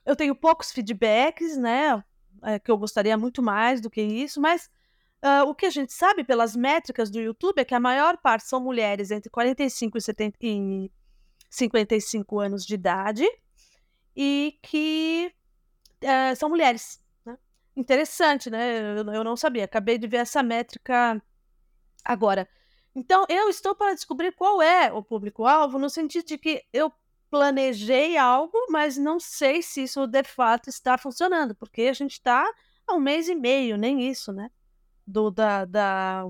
Eu 0.04 0.16
tenho 0.16 0.34
poucos 0.36 0.72
feedbacks, 0.72 1.58
né? 1.58 2.04
É, 2.44 2.58
que 2.60 2.72
eu 2.72 2.78
gostaria 2.78 3.18
muito 3.18 3.44
mais 3.44 3.82
do 3.82 3.90
que 3.90 4.02
isso, 4.02 4.40
mas 4.40 4.70
Uh, 5.24 5.50
o 5.50 5.56
que 5.56 5.66
a 5.66 5.70
gente 5.70 5.92
sabe 5.94 6.24
pelas 6.24 6.56
métricas 6.56 7.10
do 7.10 7.20
YouTube 7.20 7.60
é 7.60 7.66
que 7.66 7.74
a 7.74 7.80
maior 7.80 8.18
parte 8.18 8.46
são 8.46 8.60
mulheres 8.60 9.10
entre 9.10 9.32
45 9.32 9.98
e, 9.98 10.02
70, 10.02 10.38
e 10.44 10.92
55 11.50 12.40
anos 12.40 12.66
de 12.66 12.76
idade 12.76 13.26
e 14.16 14.60
que 14.62 15.34
uh, 16.04 16.36
são 16.36 16.50
mulheres. 16.50 17.04
Né? 17.26 17.38
Interessante, 17.76 18.50
né? 18.50 19.00
Eu, 19.00 19.14
eu, 19.14 19.24
não 19.24 19.36
sabia, 19.36 19.66
acabei 19.66 19.98
de 19.98 20.08
ver 20.08 20.18
essa 20.18 20.44
métrica 20.44 21.22
agora. 22.04 22.48
Então, 22.96 23.26
eu 23.30 23.50
estou 23.50 23.76
para 23.76 23.94
descobrir 23.94 24.32
qual 24.34 24.62
é 24.62 24.92
o 24.92 25.04
público-alvo, 25.04 25.78
no 25.78 25.90
sentido 25.90 26.26
de 26.26 26.38
que 26.38 26.64
eu 26.74 26.92
planejei 27.30 28.18
algo, 28.18 28.58
mas 28.70 28.98
não 28.98 29.20
sei 29.20 29.62
se 29.62 29.84
isso 29.84 30.08
de 30.08 30.24
fato 30.24 30.70
está 30.70 30.98
funcionando, 30.98 31.54
porque 31.54 31.84
a 31.84 31.94
gente 31.94 32.14
está 32.14 32.44
há 32.88 32.96
um 32.96 33.00
mês 33.00 33.28
e 33.28 33.36
meio, 33.36 33.78
nem 33.78 34.10
isso, 34.10 34.32
né? 34.32 34.50
Do, 35.08 35.32
da, 35.32 35.63
da, 35.63 36.26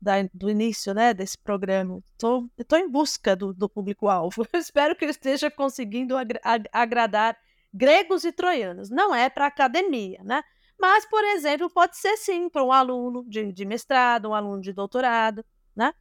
da 0.00 0.12
do 0.32 0.48
início 0.48 0.94
né, 0.94 1.12
desse 1.12 1.36
programa. 1.36 2.02
Estou 2.14 2.78
em 2.78 2.88
busca 2.88 3.36
do, 3.36 3.52
do 3.52 3.68
público-alvo. 3.68 4.46
Espero 4.54 4.96
que 4.96 5.04
eu 5.04 5.10
esteja 5.10 5.50
conseguindo 5.50 6.16
agra 6.16 6.40
agradar 6.72 7.36
gregos 7.72 8.24
e 8.24 8.32
troianos. 8.32 8.88
Não 8.88 9.14
é 9.14 9.28
para 9.28 9.46
academia, 9.46 10.22
né? 10.24 10.42
Mas, 10.80 11.06
por 11.06 11.22
exemplo, 11.24 11.70
pode 11.70 11.96
ser 11.96 12.16
sim 12.16 12.48
para 12.48 12.64
um 12.64 12.72
aluno 12.72 13.24
de, 13.28 13.52
de 13.52 13.64
mestrado, 13.64 14.30
um 14.30 14.34
aluno 14.34 14.60
de 14.62 14.72
doutorado, 14.72 15.44
né? 15.76 15.92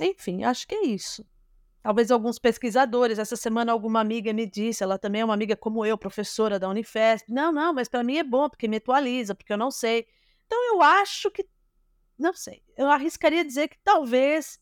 Enfim, 0.00 0.42
acho 0.42 0.66
que 0.66 0.74
é 0.74 0.86
isso 0.86 1.24
talvez 1.84 2.10
alguns 2.10 2.38
pesquisadores. 2.38 3.18
Essa 3.18 3.36
semana 3.36 3.70
alguma 3.70 4.00
amiga 4.00 4.32
me 4.32 4.46
disse, 4.46 4.82
ela 4.82 4.98
também 4.98 5.20
é 5.20 5.24
uma 5.24 5.34
amiga 5.34 5.54
como 5.54 5.84
eu, 5.84 5.98
professora 5.98 6.58
da 6.58 6.66
Unifesp. 6.66 7.30
Não, 7.30 7.52
não, 7.52 7.74
mas 7.74 7.88
para 7.88 8.02
mim 8.02 8.16
é 8.16 8.24
bom 8.24 8.48
porque 8.48 8.66
me 8.66 8.78
atualiza, 8.78 9.34
porque 9.34 9.52
eu 9.52 9.58
não 9.58 9.70
sei. 9.70 10.06
Então 10.46 10.58
eu 10.72 10.80
acho 10.80 11.30
que 11.30 11.46
não 12.18 12.32
sei. 12.32 12.62
Eu 12.74 12.90
arriscaria 12.90 13.44
dizer 13.44 13.68
que 13.68 13.76
talvez 13.84 14.58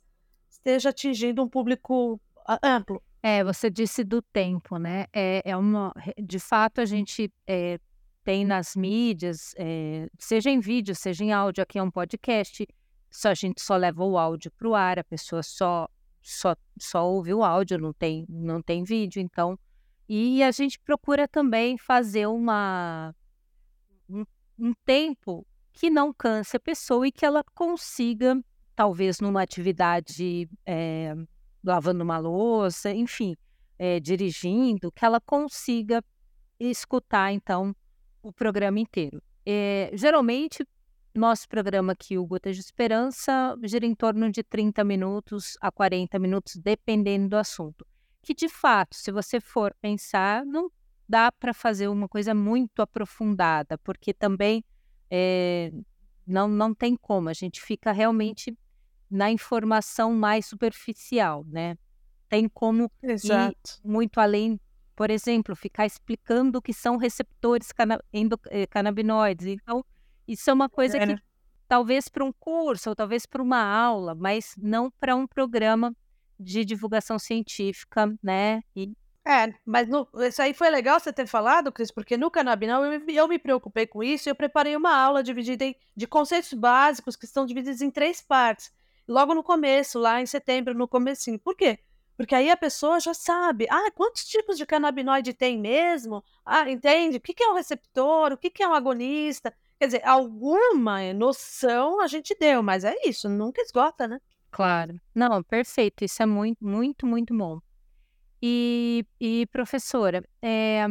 esteja 0.50 0.88
atingindo 0.88 1.40
um 1.44 1.48
público 1.48 2.20
amplo. 2.60 3.00
É, 3.22 3.44
você 3.44 3.70
disse 3.70 4.02
do 4.02 4.20
tempo, 4.20 4.76
né? 4.76 5.06
É, 5.12 5.42
é 5.44 5.56
uma, 5.56 5.94
de 6.20 6.40
fato 6.40 6.80
a 6.80 6.84
gente 6.84 7.32
é, 7.46 7.78
tem 8.24 8.44
nas 8.44 8.74
mídias, 8.74 9.54
é, 9.56 10.08
seja 10.18 10.50
em 10.50 10.58
vídeo, 10.58 10.92
seja 10.92 11.22
em 11.22 11.32
áudio, 11.32 11.62
aqui 11.62 11.78
é 11.78 11.82
um 11.82 11.90
podcast, 11.90 12.66
só 13.08 13.28
a 13.28 13.34
gente 13.34 13.62
só 13.62 13.76
leva 13.76 14.02
o 14.02 14.18
áudio 14.18 14.50
para 14.58 14.68
o 14.68 14.74
ar, 14.74 14.98
a 14.98 15.04
pessoa 15.04 15.40
só 15.44 15.88
só, 16.22 16.54
só 16.78 17.06
ouve 17.06 17.34
o 17.34 17.42
áudio, 17.42 17.78
não 17.78 17.92
tem, 17.92 18.24
não 18.28 18.62
tem 18.62 18.84
vídeo, 18.84 19.20
então. 19.20 19.58
E 20.08 20.42
a 20.42 20.50
gente 20.50 20.78
procura 20.80 21.26
também 21.26 21.76
fazer 21.78 22.26
uma, 22.26 23.14
um, 24.08 24.24
um 24.58 24.72
tempo 24.84 25.46
que 25.72 25.90
não 25.90 26.12
canse 26.12 26.56
a 26.56 26.60
pessoa 26.60 27.06
e 27.06 27.12
que 27.12 27.24
ela 27.24 27.42
consiga, 27.54 28.38
talvez 28.74 29.20
numa 29.20 29.42
atividade, 29.42 30.48
é, 30.66 31.14
lavando 31.64 32.04
uma 32.04 32.18
louça, 32.18 32.92
enfim, 32.92 33.34
é, 33.78 33.98
dirigindo, 33.98 34.92
que 34.92 35.04
ela 35.04 35.20
consiga 35.20 36.04
escutar, 36.60 37.32
então, 37.32 37.74
o 38.22 38.32
programa 38.32 38.78
inteiro. 38.78 39.20
É, 39.44 39.90
geralmente, 39.94 40.64
nosso 41.14 41.48
programa 41.48 41.92
aqui, 41.92 42.16
o 42.18 42.26
Gotas 42.26 42.56
de 42.56 42.62
Esperança, 42.62 43.56
gira 43.64 43.86
em 43.86 43.94
torno 43.94 44.30
de 44.30 44.42
30 44.42 44.82
minutos 44.84 45.56
a 45.60 45.70
40 45.70 46.18
minutos, 46.18 46.56
dependendo 46.56 47.28
do 47.28 47.36
assunto. 47.36 47.86
Que, 48.22 48.34
de 48.34 48.48
fato, 48.48 48.94
se 48.96 49.10
você 49.10 49.40
for 49.40 49.74
pensar, 49.80 50.44
não 50.44 50.70
dá 51.08 51.30
para 51.30 51.52
fazer 51.52 51.88
uma 51.88 52.08
coisa 52.08 52.34
muito 52.34 52.80
aprofundada, 52.80 53.76
porque 53.78 54.14
também 54.14 54.64
é, 55.10 55.72
não, 56.26 56.48
não 56.48 56.74
tem 56.74 56.96
como, 56.96 57.28
a 57.28 57.34
gente 57.34 57.60
fica 57.60 57.92
realmente 57.92 58.56
na 59.10 59.30
informação 59.30 60.14
mais 60.14 60.46
superficial, 60.46 61.44
né? 61.46 61.76
Tem 62.28 62.48
como 62.48 62.90
Exato. 63.02 63.80
ir 63.84 63.86
muito 63.86 64.18
além, 64.18 64.58
por 64.96 65.10
exemplo, 65.10 65.54
ficar 65.54 65.84
explicando 65.84 66.58
o 66.58 66.62
que 66.62 66.72
são 66.72 66.96
receptores 66.96 67.72
cana 67.72 68.02
eh, 68.48 68.66
canabinoides. 68.68 69.46
Então, 69.48 69.84
isso 70.26 70.50
é 70.50 70.52
uma 70.52 70.68
coisa 70.68 70.98
é, 70.98 71.06
que 71.06 71.22
talvez 71.68 72.08
para 72.08 72.24
um 72.24 72.32
curso 72.32 72.90
ou 72.90 72.94
talvez 72.94 73.24
para 73.24 73.42
uma 73.42 73.62
aula, 73.62 74.14
mas 74.14 74.54
não 74.58 74.90
para 74.90 75.16
um 75.16 75.26
programa 75.26 75.96
de 76.38 76.64
divulgação 76.64 77.18
científica, 77.18 78.12
né? 78.22 78.62
E... 78.76 78.92
É, 79.24 79.54
mas 79.64 79.88
no, 79.88 80.06
isso 80.26 80.42
aí 80.42 80.52
foi 80.52 80.68
legal 80.68 80.98
você 80.98 81.12
ter 81.12 81.26
falado, 81.26 81.70
Cris, 81.72 81.90
porque 81.90 82.16
no 82.16 82.30
Canabinal 82.30 82.84
eu, 82.84 83.02
eu 83.08 83.28
me 83.28 83.38
preocupei 83.38 83.86
com 83.86 84.02
isso 84.02 84.28
e 84.28 84.30
eu 84.30 84.34
preparei 84.34 84.76
uma 84.76 84.94
aula 84.94 85.22
dividida 85.22 85.64
em, 85.64 85.76
de 85.96 86.06
conceitos 86.06 86.52
básicos 86.52 87.16
que 87.16 87.24
estão 87.24 87.46
divididos 87.46 87.80
em 87.80 87.90
três 87.90 88.20
partes. 88.20 88.72
Logo 89.06 89.34
no 89.34 89.42
começo, 89.42 89.98
lá 89.98 90.20
em 90.20 90.26
setembro, 90.26 90.74
no 90.74 90.88
comecinho. 90.88 91.38
Por 91.38 91.56
quê? 91.56 91.78
Porque 92.16 92.34
aí 92.34 92.50
a 92.50 92.56
pessoa 92.56 93.00
já 93.00 93.14
sabe, 93.14 93.66
ah, 93.70 93.90
quantos 93.94 94.24
tipos 94.24 94.58
de 94.58 94.66
canabinoide 94.66 95.32
tem 95.32 95.58
mesmo? 95.58 96.22
Ah, 96.44 96.70
entende? 96.70 97.16
O 97.16 97.20
que 97.20 97.42
é 97.42 97.48
um 97.48 97.54
receptor? 97.54 98.32
O 98.32 98.36
que 98.36 98.62
é 98.62 98.68
um 98.68 98.74
agonista? 98.74 99.54
Quer 99.82 99.86
dizer, 99.86 100.06
alguma 100.06 101.12
noção 101.12 102.00
a 102.00 102.06
gente 102.06 102.36
deu, 102.38 102.62
mas 102.62 102.84
é 102.84 102.94
isso, 103.04 103.28
nunca 103.28 103.60
esgota, 103.60 104.06
né? 104.06 104.20
Claro. 104.52 104.94
Não, 105.12 105.42
perfeito. 105.42 106.04
Isso 106.04 106.22
é 106.22 106.26
muito, 106.26 106.64
muito, 106.64 107.04
muito 107.04 107.36
bom. 107.36 107.58
E, 108.40 109.04
e 109.20 109.44
professora, 109.50 110.22
é, 110.40 110.86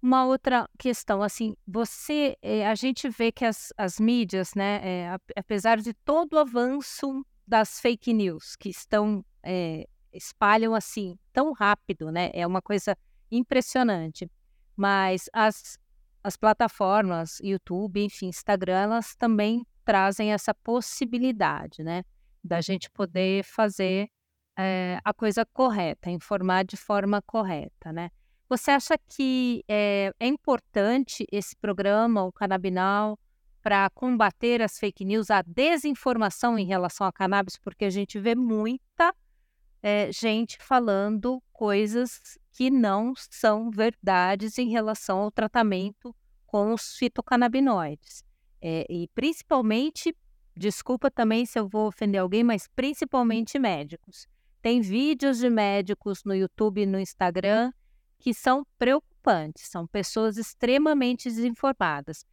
uma 0.00 0.24
outra 0.24 0.68
questão, 0.78 1.20
assim, 1.20 1.56
você, 1.66 2.36
é, 2.40 2.64
a 2.64 2.76
gente 2.76 3.08
vê 3.08 3.32
que 3.32 3.44
as, 3.44 3.72
as 3.76 3.98
mídias, 3.98 4.54
né, 4.54 4.80
é, 4.84 5.16
apesar 5.34 5.78
de 5.78 5.92
todo 5.92 6.34
o 6.34 6.38
avanço 6.38 7.26
das 7.44 7.80
fake 7.80 8.12
news 8.12 8.54
que 8.54 8.68
estão, 8.68 9.24
espalham 10.12 10.76
assim, 10.76 11.18
tão 11.32 11.52
rápido, 11.52 12.12
né, 12.12 12.30
é 12.34 12.46
uma 12.46 12.62
coisa 12.62 12.96
impressionante, 13.32 14.30
mas 14.76 15.28
as 15.32 15.76
as 16.22 16.36
plataformas, 16.36 17.38
YouTube, 17.40 18.02
enfim, 18.02 18.28
Instagram, 18.28 18.78
elas 18.78 19.14
também 19.16 19.66
trazem 19.84 20.32
essa 20.32 20.54
possibilidade, 20.54 21.82
né? 21.82 22.02
Da 22.42 22.60
gente 22.60 22.90
poder 22.90 23.42
fazer 23.44 24.08
é, 24.58 24.98
a 25.04 25.12
coisa 25.14 25.44
correta, 25.46 26.10
informar 26.10 26.64
de 26.64 26.76
forma 26.76 27.22
correta, 27.22 27.92
né? 27.92 28.10
Você 28.48 28.70
acha 28.72 28.98
que 29.08 29.64
é, 29.68 30.12
é 30.18 30.26
importante 30.26 31.24
esse 31.30 31.56
programa, 31.56 32.24
o 32.24 32.32
Canabinal, 32.32 33.18
para 33.62 33.88
combater 33.90 34.60
as 34.60 34.78
fake 34.78 35.04
news, 35.04 35.30
a 35.30 35.42
desinformação 35.42 36.58
em 36.58 36.66
relação 36.66 37.06
a 37.06 37.12
cannabis? 37.12 37.56
Porque 37.58 37.84
a 37.84 37.90
gente 37.90 38.18
vê 38.18 38.34
muita 38.34 39.14
é, 39.82 40.10
gente 40.12 40.58
falando 40.60 41.42
coisas 41.52 42.38
que 42.52 42.70
não 42.70 43.14
são 43.16 43.70
verdades 43.70 44.58
em 44.58 44.68
relação 44.68 45.18
ao 45.18 45.30
tratamento 45.30 46.14
com 46.46 46.72
os 46.74 46.96
fitocannabinoides. 46.96 48.24
É, 48.60 48.86
e 48.90 49.08
principalmente, 49.14 50.14
desculpa 50.56 51.10
também 51.10 51.46
se 51.46 51.58
eu 51.58 51.68
vou 51.68 51.86
ofender 51.86 52.20
alguém, 52.20 52.44
mas 52.44 52.68
principalmente 52.68 53.58
médicos. 53.58 54.26
Tem 54.60 54.80
vídeos 54.80 55.38
de 55.38 55.48
médicos 55.48 56.22
no 56.24 56.34
YouTube 56.34 56.82
e 56.82 56.86
no 56.86 57.00
Instagram 57.00 57.72
que 58.18 58.34
são 58.34 58.66
preocupantes, 58.78 59.68
são 59.68 59.86
pessoas 59.86 60.36
extremamente 60.36 61.28
desinformadas. 61.30 62.26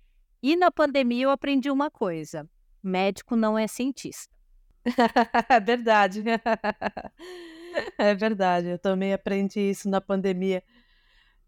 E 0.43 0.55
na 0.57 0.69
pandemia 0.69 1.23
eu 1.25 1.29
aprendi 1.29 1.71
uma 1.71 1.89
coisa: 1.89 2.47
médico 2.83 3.35
não 3.35 3.57
é 3.57 3.67
cientista. 3.67 4.36
É 5.49 5.59
verdade. 5.59 6.23
é 7.97 8.15
verdade. 8.15 8.67
Eu 8.67 8.79
também 8.79 9.13
aprendi 9.13 9.59
isso 9.59 9.89
na 9.89 10.01
pandemia. 10.01 10.63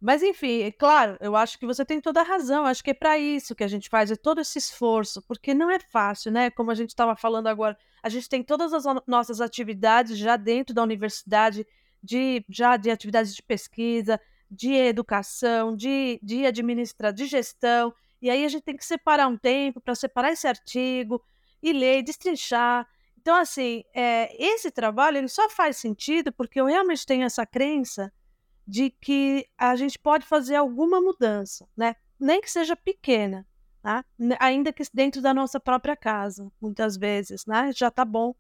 Mas 0.02 0.24
enfim, 0.24 0.62
é 0.62 0.72
claro, 0.72 1.18
eu 1.20 1.36
acho 1.36 1.60
que 1.60 1.66
você 1.66 1.84
tem 1.84 2.00
toda 2.00 2.22
a 2.22 2.24
razão. 2.24 2.66
Acho 2.66 2.84
que 2.84 2.92
é 2.92 2.94
para 2.94 3.18
isso 3.18 3.54
que 3.54 3.64
a 3.64 3.68
gente 3.68 3.90
faz 3.90 4.10
é 4.10 4.16
todo 4.16 4.40
esse 4.40 4.58
esforço, 4.58 5.22
porque 5.24 5.54
não 5.54 5.70
é 5.70 5.80
fácil, 5.80 6.32
né? 6.32 6.50
Como 6.50 6.72
a 6.72 6.76
gente 6.76 6.90
estava 6.90 7.16
falando 7.16 7.48
agora, 7.48 7.78
a 8.02 8.08
gente 8.08 8.30
tem 8.30 8.42
todas 8.42 8.74
as 8.74 8.86
nossas 9.06 9.42
atividades 9.42 10.18
já 10.18 10.38
dentro 10.38 10.74
da 10.74 10.84
universidade, 10.84 11.68
de 12.02 12.46
já 12.48 12.78
de 12.78 12.90
atividades 12.90 13.36
de 13.36 13.44
pesquisa, 13.44 14.20
de 14.50 14.74
educação, 14.74 15.76
de, 15.76 16.18
de 16.24 16.46
administrar, 16.46 17.12
de 17.12 17.26
gestão, 17.26 17.94
e 18.22 18.30
aí 18.30 18.44
a 18.44 18.48
gente 18.48 18.64
tem 18.64 18.76
que 18.76 18.86
separar 18.86 19.28
um 19.28 19.38
tempo 19.38 19.80
para 19.80 19.96
separar 19.96 20.32
esse 20.32 20.48
artigo 20.48 21.22
e 21.62 21.72
ler, 21.72 22.04
destrinchar. 22.04 22.88
Então, 23.22 23.36
assim, 23.36 23.84
é, 23.94 24.34
esse 24.42 24.72
trabalho 24.72 25.18
ele 25.18 25.28
só 25.28 25.50
faz 25.50 25.76
sentido 25.76 26.32
porque 26.32 26.60
eu 26.60 26.66
realmente 26.66 27.06
tenho 27.06 27.26
essa 27.26 27.46
crença 27.46 28.14
de 28.66 28.90
que 28.90 29.46
a 29.58 29.76
gente 29.76 30.00
pode 30.00 30.26
fazer 30.26 30.56
alguma 30.56 31.02
mudança, 31.02 31.68
né? 31.76 31.96
Nem 32.18 32.40
que 32.40 32.50
seja 32.50 32.78
pequena, 32.78 33.46
tá? 33.82 34.06
ainda 34.40 34.72
que 34.72 34.84
dentro 34.94 35.22
da 35.22 35.34
nossa 35.34 35.60
própria 35.60 35.98
casa, 35.98 36.50
muitas 36.62 36.96
vezes, 36.96 37.46
né? 37.46 37.74
Já 37.76 37.92
tá 37.92 38.06
bom, 38.06 38.34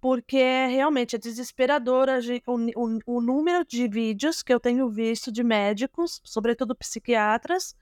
porque 0.00 0.66
realmente 0.66 1.14
é 1.14 1.18
desesperador 1.18 2.08
o, 2.44 2.54
o, 2.54 2.98
o 3.06 3.20
número 3.20 3.64
de 3.64 3.86
vídeos 3.86 4.42
que 4.42 4.52
eu 4.52 4.58
tenho 4.58 4.90
visto 4.90 5.30
de 5.30 5.44
médicos, 5.44 6.20
sobretudo 6.24 6.74
psiquiatras, 6.74 7.76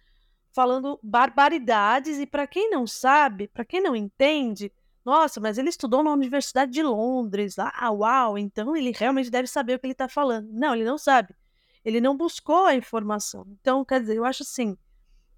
falando 0.53 1.01
barbaridades 1.03 2.19
e 2.19 2.27
para 2.27 2.47
quem 2.47 2.69
não 2.69 2.87
sabe, 2.87 3.49
para 3.49 3.65
quem 3.65 3.81
não 3.81 3.97
entende, 3.97 4.71
nossa, 5.05 5.41
mas 5.41 5.57
ele 5.59 5.71
estudou 5.71 6.03
na 6.03 6.13
Universidade 6.13 6.73
de 6.73 6.83
Londres. 6.83 7.59
Ah, 7.59 7.91
uau, 7.91 8.37
então 8.37 8.77
ele 8.77 8.93
realmente 8.93 9.31
deve 9.31 9.49
saber 9.49 9.75
o 9.75 9.79
que 9.79 9.87
ele 9.87 9.93
está 9.93 10.09
falando. 10.09 10.49
Não, 10.53 10.75
ele 10.75 10.85
não 10.85 10.99
sabe. 10.99 11.35
Ele 11.85 12.01
não 12.01 12.17
buscou 12.17 12.67
a 12.67 12.75
informação. 12.75 13.47
Então, 13.61 13.85
quer 13.85 14.01
dizer, 14.01 14.17
eu 14.17 14.25
acho 14.25 14.43
assim, 14.43 14.77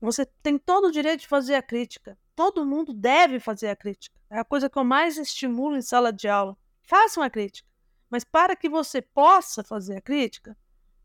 você 0.00 0.26
tem 0.42 0.58
todo 0.58 0.86
o 0.88 0.90
direito 0.90 1.20
de 1.20 1.28
fazer 1.28 1.54
a 1.54 1.62
crítica. 1.62 2.18
Todo 2.34 2.66
mundo 2.66 2.92
deve 2.92 3.38
fazer 3.38 3.68
a 3.68 3.76
crítica. 3.76 4.18
É 4.28 4.38
a 4.38 4.44
coisa 4.44 4.68
que 4.68 4.76
eu 4.76 4.84
mais 4.84 5.16
estimulo 5.16 5.76
em 5.76 5.82
sala 5.82 6.12
de 6.12 6.26
aula. 6.26 6.56
Façam 6.82 7.22
a 7.22 7.30
crítica. 7.30 7.68
Mas 8.10 8.24
para 8.24 8.56
que 8.56 8.68
você 8.68 9.00
possa 9.00 9.62
fazer 9.62 9.96
a 9.96 10.00
crítica, 10.00 10.56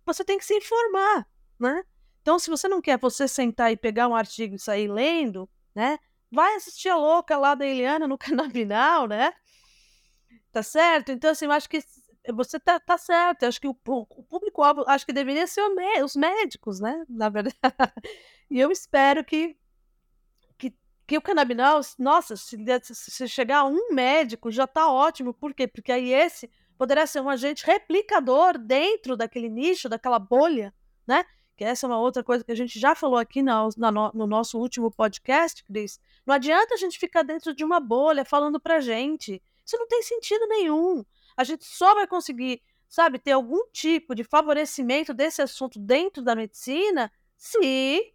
você 0.05 0.23
tem 0.23 0.37
que 0.37 0.45
se 0.45 0.55
informar, 0.55 1.27
né? 1.59 1.83
Então, 2.21 2.39
se 2.39 2.49
você 2.49 2.67
não 2.67 2.81
quer 2.81 2.97
você 2.97 3.27
sentar 3.27 3.71
e 3.71 3.77
pegar 3.77 4.07
um 4.07 4.15
artigo 4.15 4.55
e 4.55 4.59
sair 4.59 4.87
lendo, 4.87 5.47
né? 5.75 5.99
Vai 6.31 6.55
assistir 6.55 6.89
a 6.89 6.95
louca 6.95 7.37
lá 7.37 7.55
da 7.55 7.65
Eliana 7.65 8.07
no 8.07 8.17
Canabinal, 8.19 9.07
né? 9.07 9.33
Tá 10.51 10.61
certo? 10.63 11.11
Então, 11.11 11.31
assim, 11.31 11.45
eu 11.45 11.51
acho 11.51 11.69
que 11.69 11.79
você 12.33 12.59
tá, 12.59 12.79
tá 12.79 12.97
certo. 12.97 13.43
Eu 13.43 13.49
acho 13.49 13.61
que 13.61 13.67
o, 13.67 13.77
o 13.85 14.23
público-alvo, 14.23 14.83
acho 14.87 15.05
que 15.05 15.13
deveria 15.13 15.47
ser 15.47 15.61
os 16.03 16.15
médicos, 16.15 16.79
né? 16.79 17.05
Na 17.09 17.29
verdade. 17.29 17.55
E 18.49 18.59
eu 18.59 18.71
espero 18.71 19.23
que, 19.23 19.57
que, 20.57 20.73
que 21.05 21.17
o 21.17 21.21
Canabinal, 21.21 21.79
nossa, 21.97 22.35
se, 22.35 22.57
se 22.83 23.27
chegar 23.27 23.59
a 23.59 23.65
um 23.65 23.93
médico, 23.93 24.51
já 24.51 24.67
tá 24.67 24.91
ótimo. 24.91 25.33
Por 25.33 25.53
quê? 25.53 25.67
Porque 25.67 25.91
aí 25.91 26.13
esse 26.13 26.49
poderá 26.77 27.07
ser 27.07 27.21
um 27.21 27.29
agente 27.29 27.65
replicador 27.65 28.57
dentro 28.57 29.17
daquele 29.17 29.49
nicho, 29.49 29.89
daquela 29.89 30.19
bolha, 30.19 30.73
né? 31.05 31.25
Que 31.57 31.63
essa 31.63 31.85
é 31.85 31.89
uma 31.89 31.99
outra 31.99 32.23
coisa 32.23 32.43
que 32.43 32.51
a 32.51 32.55
gente 32.55 32.79
já 32.79 32.93
falou 32.93 33.17
aqui 33.17 33.41
na, 33.41 33.67
na, 33.75 33.91
no 33.91 34.27
nosso 34.27 34.59
último 34.59 34.91
podcast, 34.91 35.63
Cris. 35.63 35.99
Não 36.25 36.35
adianta 36.35 36.75
a 36.75 36.77
gente 36.77 36.99
ficar 36.99 37.23
dentro 37.23 37.53
de 37.53 37.65
uma 37.65 37.79
bolha 37.79 38.23
falando 38.23 38.59
pra 38.59 38.79
gente. 38.79 39.41
Isso 39.65 39.77
não 39.77 39.87
tem 39.87 40.03
sentido 40.03 40.47
nenhum. 40.47 41.03
A 41.35 41.43
gente 41.43 41.65
só 41.65 41.95
vai 41.95 42.05
conseguir, 42.05 42.61
sabe, 42.87 43.17
ter 43.17 43.31
algum 43.31 43.67
tipo 43.73 44.13
de 44.13 44.23
favorecimento 44.23 45.13
desse 45.15 45.41
assunto 45.41 45.79
dentro 45.79 46.23
da 46.23 46.35
medicina 46.35 47.11
se 47.35 48.13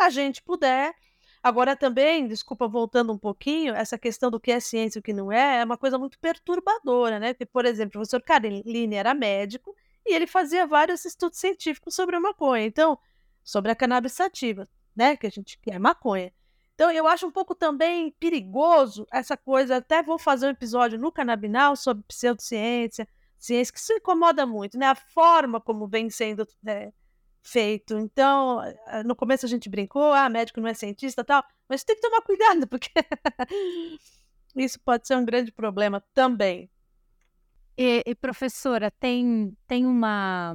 a 0.00 0.08
gente 0.08 0.42
puder 0.42 0.94
Agora 1.42 1.74
também, 1.74 2.28
desculpa, 2.28 2.68
voltando 2.68 3.12
um 3.12 3.18
pouquinho, 3.18 3.74
essa 3.74 3.98
questão 3.98 4.30
do 4.30 4.38
que 4.38 4.52
é 4.52 4.60
ciência 4.60 4.98
e 4.98 5.00
o 5.00 5.02
que 5.02 5.12
não 5.12 5.32
é, 5.32 5.58
é 5.58 5.64
uma 5.64 5.76
coisa 5.76 5.98
muito 5.98 6.16
perturbadora, 6.20 7.18
né? 7.18 7.34
Porque, 7.34 7.46
por 7.46 7.64
exemplo, 7.64 7.88
o 7.88 7.92
professor 7.94 8.22
Caroline 8.22 8.94
era 8.94 9.12
médico 9.12 9.74
e 10.06 10.14
ele 10.14 10.26
fazia 10.26 10.66
vários 10.66 11.04
estudos 11.04 11.38
científicos 11.38 11.94
sobre 11.94 12.16
a 12.16 12.20
maconha. 12.20 12.64
Então, 12.64 12.98
sobre 13.42 13.70
a 13.70 13.74
cannabis 13.74 14.12
sativa, 14.12 14.68
né? 14.94 15.16
Que 15.16 15.26
a 15.26 15.30
gente 15.30 15.58
quer 15.58 15.78
maconha. 15.78 16.32
Então, 16.74 16.90
eu 16.90 17.06
acho 17.06 17.26
um 17.26 17.30
pouco 17.30 17.54
também 17.54 18.10
perigoso 18.18 19.06
essa 19.12 19.36
coisa. 19.36 19.76
Até 19.76 20.02
vou 20.02 20.18
fazer 20.18 20.46
um 20.46 20.50
episódio 20.50 20.98
no 20.98 21.12
Canabinal 21.12 21.76
sobre 21.76 22.02
pseudociência, 22.04 23.06
ciência 23.38 23.72
que 23.72 23.80
se 23.80 23.94
incomoda 23.94 24.46
muito, 24.46 24.78
né? 24.78 24.86
A 24.86 24.94
forma 24.94 25.60
como 25.60 25.86
vem 25.86 26.10
sendo 26.10 26.46
é, 26.66 26.92
feito. 27.42 27.98
Então, 27.98 28.62
eh, 28.62 29.02
no 29.04 29.16
começo 29.16 29.44
a 29.44 29.48
gente 29.48 29.68
brincou, 29.68 30.12
ah, 30.12 30.28
médico 30.28 30.60
não 30.60 30.68
é 30.68 30.74
cientista 30.74 31.24
tal, 31.24 31.44
mas 31.68 31.84
tem 31.84 31.96
que 31.96 32.02
tomar 32.02 32.22
cuidado, 32.22 32.66
porque 32.68 32.90
isso 34.56 34.80
pode 34.80 35.06
ser 35.06 35.16
um 35.16 35.24
grande 35.24 35.50
problema 35.52 36.02
também. 36.14 36.70
E, 37.76 38.02
e, 38.06 38.14
professora, 38.14 38.90
tem, 38.90 39.56
tem 39.66 39.86
uma. 39.86 40.54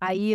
Aí 0.00 0.34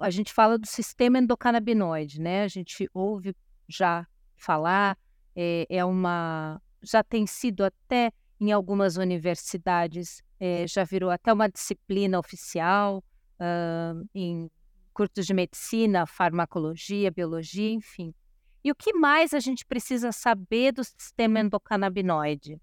a 0.00 0.10
gente 0.10 0.32
fala 0.32 0.58
do 0.58 0.66
sistema 0.66 1.18
endocannabinoide, 1.18 2.20
né? 2.20 2.44
A 2.44 2.48
gente 2.48 2.88
ouve 2.92 3.34
já 3.68 4.06
falar, 4.36 4.96
é, 5.34 5.66
é 5.68 5.84
uma. 5.84 6.60
Já 6.82 7.02
tem 7.02 7.26
sido 7.26 7.64
até 7.64 8.12
em 8.40 8.52
algumas 8.52 8.96
universidades, 8.96 10.22
é, 10.38 10.66
já 10.66 10.84
virou 10.84 11.10
até 11.10 11.32
uma 11.32 11.48
disciplina 11.48 12.18
oficial 12.18 13.02
uh, 13.40 14.06
em 14.14 14.50
cursos 14.92 15.26
de 15.26 15.34
medicina, 15.34 16.06
farmacologia, 16.06 17.10
biologia, 17.10 17.70
enfim. 17.70 18.14
E 18.62 18.70
o 18.70 18.74
que 18.74 18.92
mais 18.92 19.34
a 19.34 19.40
gente 19.40 19.64
precisa 19.66 20.12
saber 20.12 20.72
do 20.72 20.84
sistema 20.84 21.40
endocannabinoide? 21.40 22.60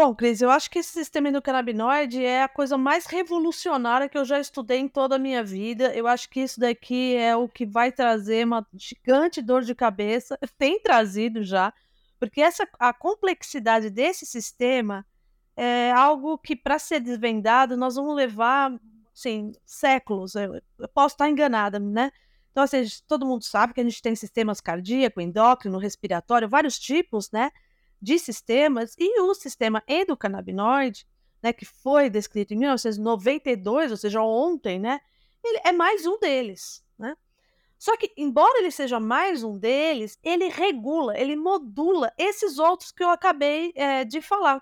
Bom, 0.00 0.14
Cris, 0.14 0.40
eu 0.40 0.48
acho 0.48 0.70
que 0.70 0.78
esse 0.78 0.92
sistema 0.92 1.28
endocannabinoide 1.28 2.24
é 2.24 2.44
a 2.44 2.48
coisa 2.48 2.78
mais 2.78 3.04
revolucionária 3.06 4.08
que 4.08 4.16
eu 4.16 4.24
já 4.24 4.38
estudei 4.38 4.78
em 4.78 4.86
toda 4.86 5.16
a 5.16 5.18
minha 5.18 5.42
vida. 5.42 5.92
Eu 5.92 6.06
acho 6.06 6.30
que 6.30 6.38
isso 6.38 6.60
daqui 6.60 7.16
é 7.16 7.34
o 7.34 7.48
que 7.48 7.66
vai 7.66 7.90
trazer 7.90 8.46
uma 8.46 8.64
gigante 8.72 9.42
dor 9.42 9.62
de 9.62 9.74
cabeça, 9.74 10.38
tem 10.56 10.80
trazido 10.80 11.42
já, 11.42 11.74
porque 12.16 12.40
essa 12.40 12.64
a 12.78 12.92
complexidade 12.92 13.90
desse 13.90 14.24
sistema 14.24 15.04
é 15.56 15.90
algo 15.90 16.38
que, 16.38 16.54
para 16.54 16.78
ser 16.78 17.00
desvendado, 17.00 17.76
nós 17.76 17.96
vamos 17.96 18.14
levar 18.14 18.70
assim, 19.12 19.50
séculos. 19.66 20.36
Eu, 20.36 20.62
eu 20.78 20.88
posso 20.94 21.16
estar 21.16 21.28
enganada, 21.28 21.80
né? 21.80 22.12
Então, 22.52 22.62
assim, 22.62 22.84
todo 23.08 23.26
mundo 23.26 23.42
sabe 23.42 23.74
que 23.74 23.80
a 23.80 23.84
gente 23.84 24.00
tem 24.00 24.14
sistemas 24.14 24.60
cardíaco, 24.60 25.20
endócrino, 25.20 25.76
respiratório, 25.76 26.48
vários 26.48 26.78
tipos, 26.78 27.32
né, 27.32 27.50
de 28.00 28.18
sistemas, 28.18 28.94
e 28.98 29.20
o 29.20 29.34
sistema 29.34 29.82
endocannabinoide, 29.86 31.06
né, 31.42 31.52
que 31.52 31.64
foi 31.64 32.08
descrito 32.10 32.54
em 32.54 32.58
1992, 32.58 33.90
ou 33.90 33.96
seja, 33.96 34.22
ontem, 34.22 34.78
né, 34.78 35.00
ele 35.42 35.60
é 35.64 35.72
mais 35.72 36.06
um 36.06 36.18
deles, 36.18 36.84
né? 36.98 37.16
Só 37.78 37.96
que, 37.96 38.12
embora 38.16 38.58
ele 38.58 38.72
seja 38.72 38.98
mais 38.98 39.44
um 39.44 39.56
deles, 39.56 40.18
ele 40.22 40.48
regula, 40.48 41.16
ele 41.16 41.36
modula 41.36 42.12
esses 42.18 42.58
outros 42.58 42.90
que 42.90 43.04
eu 43.04 43.08
acabei 43.08 43.72
é, 43.76 44.04
de 44.04 44.20
falar 44.20 44.60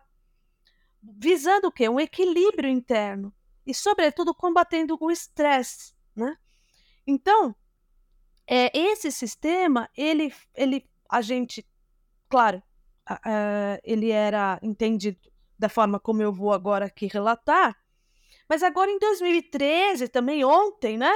visando 1.03 1.69
o 1.69 1.73
quê? 1.73 1.89
Um 1.89 2.01
equilíbrio 2.01 2.69
interno 2.69 3.33
e, 3.67 3.75
sobretudo, 3.75 4.35
combatendo 4.35 4.97
o 5.01 5.11
estresse, 5.11 5.95
né? 6.15 6.37
Então, 7.07 7.55
é, 8.47 8.77
esse 8.77 9.11
sistema, 9.11 9.89
ele, 9.97 10.33
ele, 10.55 10.89
a 11.09 11.21
gente, 11.21 11.67
claro, 12.29 12.63
uh, 13.11 13.81
ele 13.85 14.11
era 14.11 14.59
entendido 14.63 15.19
da 15.59 15.69
forma 15.69 15.99
como 15.99 16.23
eu 16.23 16.33
vou 16.33 16.53
agora 16.53 16.87
aqui 16.87 17.07
relatar, 17.07 17.77
mas 18.49 18.63
agora 18.63 18.91
em 18.91 18.99
2013, 18.99 20.09
também 20.09 20.45
ontem, 20.45 20.97
né? 20.99 21.13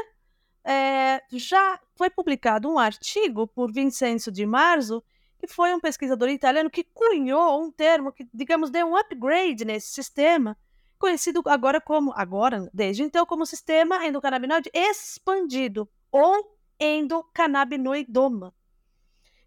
É, 0.63 1.23
já 1.33 1.81
foi 1.97 2.11
publicado 2.11 2.69
um 2.69 2.79
artigo 2.79 3.47
por 3.47 3.73
Vincenzo 3.73 4.31
Di 4.31 4.45
Marzo 4.45 5.03
que 5.41 5.47
foi 5.47 5.73
um 5.73 5.81
pesquisador 5.81 6.29
italiano 6.29 6.71
que 6.71 6.85
cunhou 6.85 7.65
um 7.65 7.73
termo 7.73 8.13
que, 8.13 8.29
digamos, 8.33 8.71
deu 8.71 8.87
um 8.87 8.95
upgrade 8.97 9.65
nesse 9.65 9.89
sistema, 9.89 10.57
conhecido 10.99 11.43
agora 11.47 11.81
como, 11.81 12.13
agora, 12.15 12.69
desde 12.75 13.03
então, 13.03 13.25
como 13.25 13.47
sistema 13.47 14.07
endocannabinoide 14.07 14.71
expandido, 14.75 15.89
ou 16.13 16.59
endocannabinoidoma. 16.79 18.55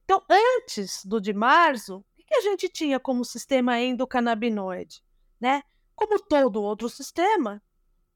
Então, 0.03 0.23
antes 0.27 1.05
do 1.05 1.21
de 1.21 1.31
março, 1.31 2.03
o 2.23 2.27
que 2.27 2.35
a 2.35 2.41
gente 2.41 2.69
tinha 2.69 2.99
como 2.99 3.25
sistema 3.25 3.79
endocannabinoide? 3.79 5.03
Né? 5.39 5.63
Como 5.95 6.19
todo 6.19 6.61
outro 6.61 6.89
sistema, 6.89 7.61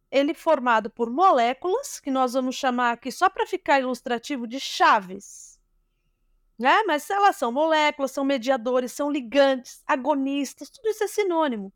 ele 0.09 0.33
formado 0.33 0.89
por 0.89 1.09
moléculas, 1.09 1.99
que 1.99 2.09
nós 2.09 2.33
vamos 2.33 2.55
chamar 2.55 2.93
aqui, 2.93 3.11
só 3.11 3.29
para 3.29 3.45
ficar 3.45 3.79
ilustrativo, 3.79 4.47
de 4.47 4.59
chaves 4.59 5.57
né? 6.57 6.83
Mas 6.83 7.09
elas 7.09 7.35
são 7.35 7.51
moléculas, 7.51 8.11
são 8.11 8.25
mediadores, 8.25 8.91
são 8.91 9.11
ligantes, 9.11 9.83
agonistas, 9.85 10.69
tudo 10.69 10.89
isso 10.89 11.03
é 11.03 11.07
sinônimo. 11.07 11.71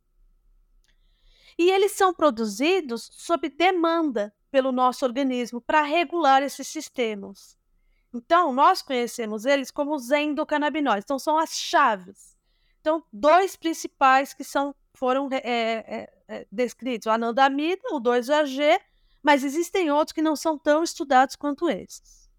E 1.57 1.69
eles 1.69 1.91
são 1.91 2.13
produzidos 2.13 3.09
sob 3.13 3.47
demanda 3.49 4.33
pelo 4.49 4.71
nosso 4.71 5.05
organismo 5.05 5.61
para 5.61 5.83
regular 5.83 6.41
esses 6.41 6.67
sistemas. 6.67 7.57
Então, 8.13 8.51
nós 8.51 8.81
conhecemos 8.81 9.45
eles 9.45 9.71
como 9.71 9.95
os 9.95 10.11
endocannabinoides. 10.11 11.05
Então, 11.05 11.17
são 11.17 11.37
as 11.37 11.51
chaves. 11.51 12.37
Então, 12.81 13.03
dois 13.11 13.55
principais 13.55 14.33
que 14.33 14.43
são, 14.43 14.75
foram 14.93 15.29
é, 15.31 15.39
é, 15.43 16.13
é, 16.27 16.47
descritos, 16.51 17.05
o 17.05 17.11
anandamida, 17.11 17.81
o 17.91 18.01
2-AG, 18.01 18.79
mas 19.23 19.43
existem 19.43 19.91
outros 19.91 20.13
que 20.13 20.21
não 20.21 20.35
são 20.35 20.57
tão 20.57 20.83
estudados 20.83 21.35
quanto 21.35 21.69
esses. 21.69 22.29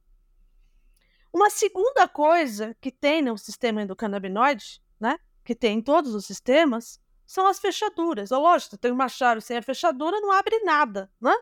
Uma 1.33 1.49
segunda 1.49 2.07
coisa 2.07 2.77
que 2.81 2.91
tem 2.91 3.23
no 3.23 3.39
sistema 3.39 3.83
endocannabinoide, 3.83 4.83
né, 5.01 5.19
que 5.45 5.55
tem 5.55 5.79
em 5.79 5.83
todos 5.83 6.15
os 6.15 6.27
sistemas, 6.27 7.01
são 7.27 7.47
as 7.47 7.59
fechaduras. 7.59 8.31
Lógico, 8.31 8.77
tem 8.77 8.93
uma 8.93 9.09
chave 9.09 9.41
sem 9.41 9.57
a 9.57 9.63
fechadura, 9.63 10.21
não 10.21 10.31
abre 10.31 10.59
nada, 10.65 11.11
né? 11.19 11.35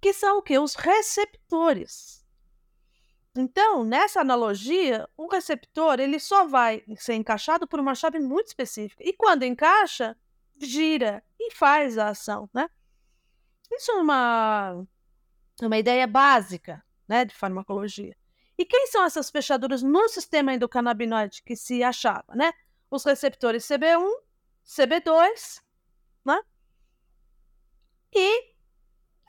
Que 0.00 0.12
são 0.12 0.38
o 0.38 0.42
que? 0.42 0.58
Os 0.58 0.74
receptores. 0.74 2.25
Então, 3.36 3.84
nessa 3.84 4.20
analogia, 4.20 5.08
o 5.16 5.26
receptor 5.26 6.00
ele 6.00 6.18
só 6.18 6.46
vai 6.46 6.82
ser 6.96 7.14
encaixado 7.14 7.66
por 7.66 7.78
uma 7.78 7.94
chave 7.94 8.18
muito 8.18 8.48
específica. 8.48 9.02
E 9.04 9.12
quando 9.12 9.42
encaixa, 9.42 10.16
gira 10.58 11.22
e 11.38 11.54
faz 11.54 11.98
a 11.98 12.08
ação, 12.08 12.48
né? 12.52 12.68
Isso 13.70 13.90
é 13.90 13.94
uma 13.94 14.86
uma 15.62 15.78
ideia 15.78 16.06
básica 16.06 16.84
né, 17.08 17.24
de 17.24 17.34
farmacologia. 17.34 18.16
E 18.58 18.64
quem 18.64 18.86
são 18.88 19.04
essas 19.04 19.30
fechaduras 19.30 19.82
no 19.82 20.08
sistema 20.08 20.52
endocannabinoide 20.52 21.42
que 21.42 21.56
se 21.56 21.82
achava, 21.82 22.34
né? 22.34 22.52
Os 22.90 23.04
receptores 23.04 23.64
CB1, 23.64 24.10
CB2, 24.66 25.60
né? 26.24 26.40
E 28.14 28.55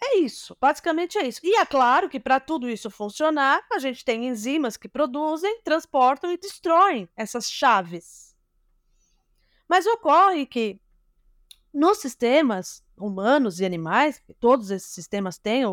é 0.01 0.17
isso, 0.19 0.55
basicamente 0.61 1.17
é 1.17 1.27
isso. 1.27 1.41
E 1.43 1.55
é 1.55 1.65
claro 1.65 2.07
que 2.07 2.19
para 2.19 2.39
tudo 2.39 2.69
isso 2.69 2.89
funcionar, 2.89 3.65
a 3.71 3.79
gente 3.79 4.05
tem 4.05 4.27
enzimas 4.27 4.77
que 4.77 4.87
produzem, 4.87 5.61
transportam 5.61 6.31
e 6.31 6.37
destroem 6.37 7.09
essas 7.15 7.49
chaves. 7.49 8.35
Mas 9.67 9.85
ocorre 9.85 10.45
que 10.45 10.79
nos 11.73 11.97
sistemas 11.97 12.83
humanos 12.95 13.59
e 13.59 13.65
animais, 13.65 14.21
todos 14.39 14.71
esses 14.71 14.89
sistemas 14.89 15.37
têm, 15.37 15.63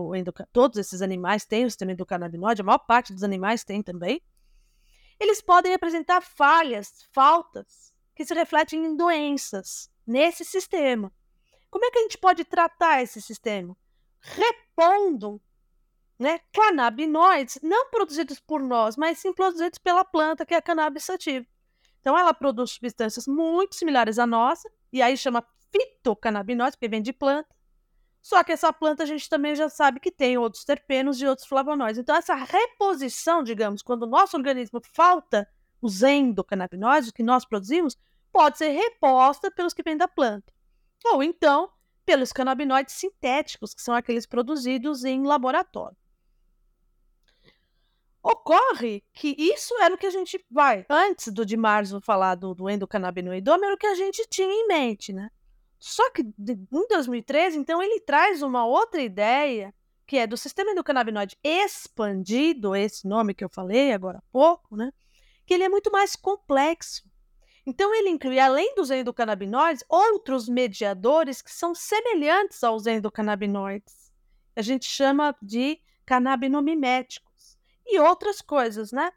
todos 0.52 0.78
esses 0.78 1.00
animais 1.00 1.44
têm 1.44 1.64
o 1.64 1.70
sistema 1.70 1.92
endocannabinoide, 1.92 2.60
a 2.60 2.64
maior 2.64 2.78
parte 2.78 3.12
dos 3.12 3.22
animais 3.22 3.62
tem 3.62 3.82
também, 3.82 4.20
eles 5.20 5.40
podem 5.40 5.72
apresentar 5.72 6.20
falhas, 6.20 7.06
faltas, 7.12 7.94
que 8.14 8.24
se 8.24 8.34
refletem 8.34 8.84
em 8.84 8.96
doenças 8.96 9.90
nesse 10.06 10.44
sistema. 10.44 11.12
Como 11.70 11.84
é 11.84 11.90
que 11.90 11.98
a 11.98 12.02
gente 12.02 12.18
pode 12.18 12.44
tratar 12.44 13.02
esse 13.02 13.20
sistema? 13.20 13.76
Repondo 14.24 15.40
né, 16.18 16.40
canabinoides 16.52 17.58
não 17.62 17.90
produzidos 17.90 18.40
por 18.40 18.62
nós, 18.62 18.96
mas 18.96 19.18
sim 19.18 19.32
produzidos 19.32 19.78
pela 19.78 20.04
planta, 20.04 20.46
que 20.46 20.54
é 20.54 20.56
a 20.56 20.62
cannabis 20.62 21.04
sativa. 21.04 21.46
Então, 22.00 22.18
ela 22.18 22.32
produz 22.32 22.72
substâncias 22.72 23.26
muito 23.26 23.74
similares 23.74 24.18
à 24.18 24.26
nossa, 24.26 24.70
e 24.92 25.02
aí 25.02 25.16
chama 25.16 25.46
fitocannabinoides, 25.70 26.76
porque 26.76 26.88
vem 26.88 27.02
de 27.02 27.12
planta. 27.12 27.54
Só 28.22 28.42
que 28.42 28.52
essa 28.52 28.72
planta 28.72 29.02
a 29.02 29.06
gente 29.06 29.28
também 29.28 29.54
já 29.54 29.68
sabe 29.68 30.00
que 30.00 30.10
tem 30.10 30.38
outros 30.38 30.64
terpenos 30.64 31.20
e 31.20 31.26
outros 31.26 31.46
flavonoides. 31.46 31.98
Então, 31.98 32.16
essa 32.16 32.34
reposição, 32.34 33.42
digamos, 33.42 33.82
quando 33.82 34.04
o 34.04 34.06
nosso 34.06 34.36
organismo 34.36 34.80
falta 34.94 35.46
os 35.80 36.02
endocannabinoides, 36.02 37.10
que 37.10 37.22
nós 37.22 37.44
produzimos, 37.44 37.98
pode 38.32 38.56
ser 38.56 38.70
reposta 38.70 39.50
pelos 39.50 39.74
que 39.74 39.82
vêm 39.82 39.96
da 39.96 40.08
planta. 40.08 40.50
Ou 41.04 41.22
então, 41.22 41.70
pelos 42.04 42.32
canabinoides 42.32 42.94
sintéticos, 42.94 43.74
que 43.74 43.82
são 43.82 43.94
aqueles 43.94 44.26
produzidos 44.26 45.04
em 45.04 45.24
laboratório. 45.24 45.96
Ocorre 48.22 49.04
que 49.12 49.36
isso 49.38 49.74
era 49.82 49.94
o 49.94 49.98
que 49.98 50.06
a 50.06 50.10
gente 50.10 50.42
vai, 50.50 50.86
antes 50.88 51.30
do 51.30 51.44
de 51.44 51.58
Marzo 51.58 52.00
falar 52.00 52.36
do, 52.36 52.54
do 52.54 52.70
endocannabinoidoma, 52.70 53.66
era 53.66 53.74
o 53.74 53.78
que 53.78 53.86
a 53.86 53.94
gente 53.94 54.26
tinha 54.30 54.48
em 54.48 54.66
mente, 54.66 55.12
né? 55.12 55.30
Só 55.78 56.10
que 56.10 56.22
em 56.22 56.86
2013, 56.88 57.58
então, 57.58 57.82
ele 57.82 58.00
traz 58.00 58.40
uma 58.40 58.64
outra 58.64 59.02
ideia, 59.02 59.74
que 60.06 60.16
é 60.16 60.26
do 60.26 60.34
sistema 60.34 60.70
endocannabinoide 60.70 61.36
expandido, 61.44 62.74
esse 62.74 63.06
nome 63.06 63.34
que 63.34 63.44
eu 63.44 63.50
falei 63.50 63.92
agora 63.92 64.18
há 64.18 64.22
pouco, 64.32 64.74
né? 64.74 64.90
Que 65.44 65.52
ele 65.52 65.64
é 65.64 65.68
muito 65.68 65.92
mais 65.92 66.16
complexo. 66.16 67.04
Então, 67.66 67.94
ele 67.94 68.10
inclui, 68.10 68.38
além 68.38 68.74
dos 68.74 68.90
endocannabinoides, 68.90 69.84
outros 69.88 70.48
mediadores 70.48 71.40
que 71.40 71.50
são 71.50 71.74
semelhantes 71.74 72.62
aos 72.62 72.86
endocannabinoides. 72.86 74.12
A 74.54 74.62
gente 74.62 74.84
chama 74.84 75.34
de 75.40 75.80
canabinomiméticos. 76.04 77.58
E 77.86 77.98
outras 77.98 78.40
coisas, 78.40 78.92
né? 78.92 79.10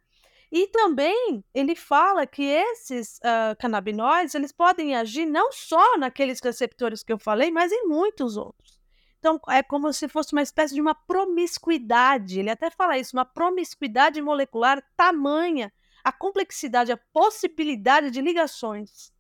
E 0.51 0.67
também 0.67 1.43
ele 1.53 1.75
fala 1.75 2.25
que 2.25 2.43
esses 2.43 3.17
uh, 3.17 3.55
canabinoides 3.59 4.33
eles 4.33 4.51
podem 4.51 4.95
agir 4.95 5.25
não 5.25 5.51
só 5.51 5.97
naqueles 5.97 6.39
receptores 6.39 7.03
que 7.03 7.11
eu 7.11 7.19
falei, 7.19 7.51
mas 7.51 7.71
em 7.71 7.85
muitos 7.85 8.37
outros. 8.37 8.79
Então 9.19 9.39
é 9.49 9.61
como 9.61 9.91
se 9.91 10.07
fosse 10.07 10.31
uma 10.31 10.41
espécie 10.41 10.73
de 10.73 10.81
uma 10.81 10.95
promiscuidade. 10.95 12.39
Ele 12.39 12.49
até 12.49 12.69
fala 12.69 12.97
isso, 12.97 13.15
uma 13.15 13.25
promiscuidade 13.25 14.21
molecular 14.21 14.81
tamanha 14.95 15.71
a 16.07 16.11
complexidade, 16.13 16.89
a 16.89 16.97
possibilidade 17.11 18.09
de 18.09 18.21
ligações, 18.21 19.11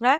né? 0.00 0.18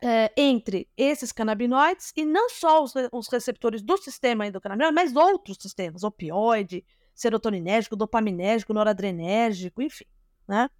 É, 0.00 0.32
entre 0.36 0.88
esses 0.96 1.32
canabinoides 1.32 2.12
e 2.14 2.24
não 2.24 2.48
só 2.48 2.80
os, 2.80 2.92
os 3.10 3.28
receptores 3.28 3.82
do 3.82 3.96
sistema 3.96 4.46
endocannabinoide, 4.46 4.94
mas 4.94 5.16
outros 5.16 5.56
sistemas, 5.60 6.04
opioide, 6.04 6.84
serotoninérgico, 7.12 7.96
dopaminérgico, 7.96 8.72
noradrenérgico, 8.72 9.82
enfim, 9.82 10.04
né? 10.46 10.70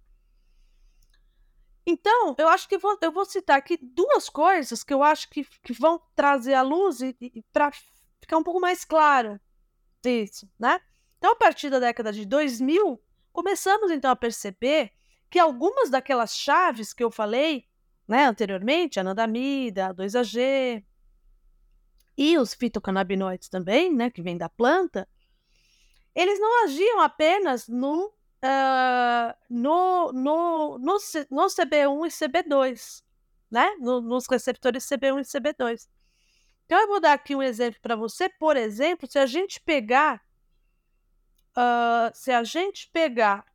Então, 1.85 2.35
eu 2.37 2.47
acho 2.47 2.69
que 2.69 2.77
vou, 2.77 2.97
eu 3.01 3.11
vou 3.11 3.25
citar 3.25 3.57
aqui 3.57 3.77
duas 3.81 4.29
coisas 4.29 4.81
que 4.81 4.93
eu 4.93 5.03
acho 5.03 5.29
que, 5.29 5.43
que 5.61 5.73
vão 5.73 6.01
trazer 6.15 6.53
à 6.53 6.61
luz 6.61 7.01
e, 7.01 7.13
e 7.19 7.43
para 7.51 7.69
ficar 8.21 8.37
um 8.37 8.43
pouco 8.43 8.61
mais 8.61 8.85
claro 8.85 9.41
isso, 10.05 10.49
né? 10.57 10.79
Então, 11.17 11.33
a 11.33 11.35
partir 11.35 11.69
da 11.69 11.79
década 11.79 12.13
de 12.13 12.25
2000, 12.25 13.01
começamos 13.35 13.91
então 13.91 14.09
a 14.09 14.15
perceber 14.15 14.91
que 15.29 15.37
algumas 15.37 15.89
daquelas 15.89 16.35
chaves 16.35 16.93
que 16.93 17.03
eu 17.03 17.11
falei 17.11 17.65
né, 18.07 18.25
anteriormente, 18.25 18.99
anandamida, 18.99 19.93
A2AG 19.93 20.83
e 22.17 22.37
os 22.37 22.53
fitocannabinoides 22.53 23.49
também, 23.49 23.93
né, 23.93 24.09
que 24.09 24.21
vêm 24.21 24.37
da 24.37 24.47
planta, 24.47 25.07
eles 26.15 26.39
não 26.39 26.63
agiam 26.63 27.01
apenas 27.01 27.67
no, 27.67 28.07
uh, 28.07 29.35
no, 29.49 30.13
no, 30.13 30.77
no, 30.77 30.97
no, 31.29 31.45
CB1 31.47 32.07
e 32.07 32.09
CB2, 32.09 33.03
né? 33.51 33.75
No, 33.79 33.99
nos 33.99 34.25
receptores 34.27 34.87
CB1 34.87 35.19
e 35.19 35.39
CB2. 35.39 35.89
Então, 36.65 36.79
eu 36.79 36.87
vou 36.87 37.01
dar 37.01 37.11
aqui 37.11 37.35
um 37.35 37.43
exemplo 37.43 37.81
para 37.81 37.97
você. 37.97 38.29
Por 38.29 38.55
exemplo, 38.55 39.11
se 39.11 39.19
a 39.19 39.25
gente 39.25 39.59
pegar, 39.59 40.24
uh, 41.57 42.11
se 42.13 42.31
a 42.31 42.43
gente 42.43 42.89
pegar 42.91 43.45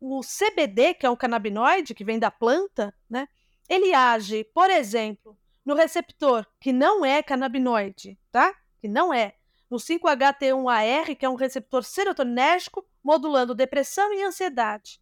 o 0.00 0.20
CBD, 0.20 0.94
que 0.94 1.06
é 1.06 1.10
um 1.10 1.16
canabinoide 1.16 1.94
que 1.94 2.04
vem 2.04 2.18
da 2.18 2.30
planta, 2.30 2.94
né? 3.08 3.28
Ele 3.68 3.94
age, 3.94 4.44
por 4.44 4.70
exemplo, 4.70 5.38
no 5.64 5.74
receptor 5.74 6.46
que 6.60 6.72
não 6.72 7.04
é 7.04 7.22
canabinoide, 7.22 8.18
tá? 8.30 8.54
Que 8.80 8.88
não 8.88 9.14
é 9.14 9.34
no 9.70 9.78
5-HT1AR, 9.78 11.16
que 11.16 11.24
é 11.24 11.28
um 11.28 11.34
receptor 11.34 11.82
serotoninérgico, 11.82 12.86
modulando 13.02 13.54
depressão 13.54 14.12
e 14.12 14.22
ansiedade. 14.22 15.00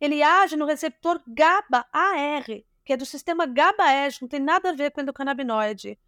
Ele 0.00 0.22
age 0.22 0.56
no 0.56 0.66
receptor 0.66 1.22
GABA-AR, 1.26 2.44
que 2.84 2.92
é 2.92 2.96
do 2.96 3.06
sistema 3.06 3.46
GABAérgico, 3.46 4.24
não 4.24 4.28
tem 4.28 4.40
nada 4.40 4.70
a 4.70 4.72
ver 4.72 4.90
com 4.90 5.00
endocannabinoide, 5.00 5.98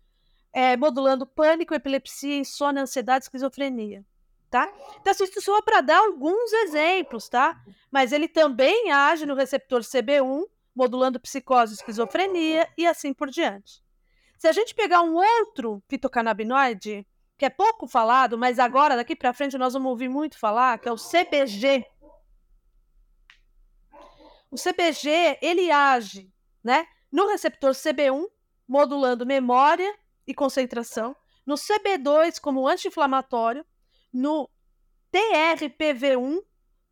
é, 0.53 0.77
modulando 0.77 1.27
pânico, 1.27 1.75
epilepsia, 1.75 2.37
insônia, 2.37 2.83
ansiedade, 2.83 3.25
esquizofrenia. 3.25 4.05
Tá? 4.51 4.73
Então, 4.99 5.11
assim, 5.11 5.25
isso 5.25 5.43
só 5.43 5.61
para 5.61 5.83
dar 5.83 5.99
alguns 5.99 6.53
exemplos, 6.55 7.29
tá? 7.29 7.61
Mas 7.91 8.13
ele 8.13 8.27
também 8.27 8.91
age 8.91 9.27
no 9.27 9.35
receptor 9.35 9.83
CB1, 9.83 10.45
modulando 10.75 11.21
psicose, 11.21 11.75
esquizofrenia 11.75 12.67
e 12.77 12.87
assim 12.87 13.13
por 13.13 13.29
diante. 13.29 13.83
Se 14.39 14.49
a 14.49 14.53
gente 14.53 14.75
pegar 14.75 15.03
um 15.03 15.15
outro 15.17 15.83
fitocannabinoide, 15.87 17.07
que 17.37 17.45
é 17.45 17.51
pouco 17.51 17.87
falado, 17.87 18.39
mas 18.39 18.59
agora, 18.59 18.97
daqui 18.97 19.15
para 19.15 19.35
frente, 19.35 19.59
nós 19.59 19.73
vamos 19.73 19.91
ouvir 19.91 20.09
muito 20.09 20.39
falar, 20.39 20.79
que 20.79 20.89
é 20.89 20.93
o 20.93 20.97
CBG. 20.97 21.85
O 24.51 24.57
CBG, 24.57 25.39
ele 25.43 25.71
age 25.71 26.33
né, 26.65 26.87
no 27.13 27.29
receptor 27.29 27.73
CB1, 27.73 28.25
modulando 28.67 29.27
memória 29.27 29.95
e 30.27 30.35
concentração, 30.35 31.15
no 31.47 31.55
CB2 31.55 32.41
como 32.41 32.67
anti-inflamatório, 32.67 33.65
no 34.13 34.49
TRPV1 35.13 36.43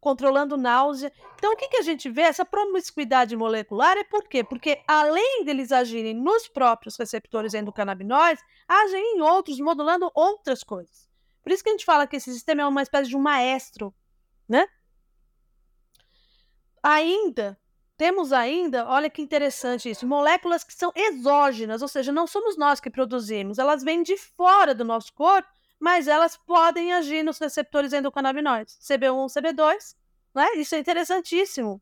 controlando 0.00 0.57
náusea. 0.57 1.12
Então, 1.35 1.52
o 1.52 1.57
que, 1.57 1.68
que 1.68 1.79
a 1.79 1.83
gente 1.83 2.09
vê? 2.09 2.22
Essa 2.22 2.44
promiscuidade 2.44 3.37
molecular 3.37 3.96
é 3.96 4.05
por 4.05 4.29
quê? 4.29 4.44
Porque 4.44 4.81
além 4.87 5.44
deles 5.44 5.72
agirem 5.72 6.14
nos 6.14 6.46
próprios 6.46 6.96
receptores 6.96 7.55
endocannabinoides, 7.55 8.44
agem 8.68 9.16
em 9.16 9.20
outros, 9.20 9.59
modulando 9.59 10.09
outras 10.14 10.62
coisas. 10.62 11.09
Por 11.42 11.50
isso 11.50 11.62
que 11.62 11.70
a 11.70 11.72
gente 11.72 11.85
fala 11.85 12.07
que 12.07 12.16
esse 12.16 12.33
sistema 12.33 12.62
é 12.62 12.66
uma 12.66 12.83
espécie 12.83 13.09
de 13.09 13.16
um 13.16 13.20
maestro, 13.20 13.92
né? 14.48 14.68
Ainda, 16.81 17.59
temos 17.96 18.33
ainda, 18.33 18.87
olha 18.87 19.11
que 19.11 19.22
interessante 19.22 19.90
isso, 19.90 20.07
moléculas 20.07 20.62
que 20.62 20.73
são 20.73 20.92
exógenas, 20.94 21.83
ou 21.83 21.88
seja, 21.88 22.12
não 22.12 22.29
somos 22.29 22.56
nós 22.56 22.79
que 22.79 22.90
produzimos, 22.90 23.58
elas 23.58 23.83
vêm 23.83 24.04
de 24.04 24.17
fora 24.17 24.73
do 24.73 24.85
nosso 24.85 25.12
corpo 25.12 25.48
mas 25.79 26.08
elas 26.08 26.37
podem 26.37 26.92
agir 26.92 27.22
nos 27.22 27.38
receptores 27.38 27.92
endocannabinoides, 27.92 28.79
CB1, 28.81 29.27
CB2, 29.27 29.96
né? 30.35 30.46
Isso 30.56 30.74
é 30.74 30.79
interessantíssimo, 30.79 31.81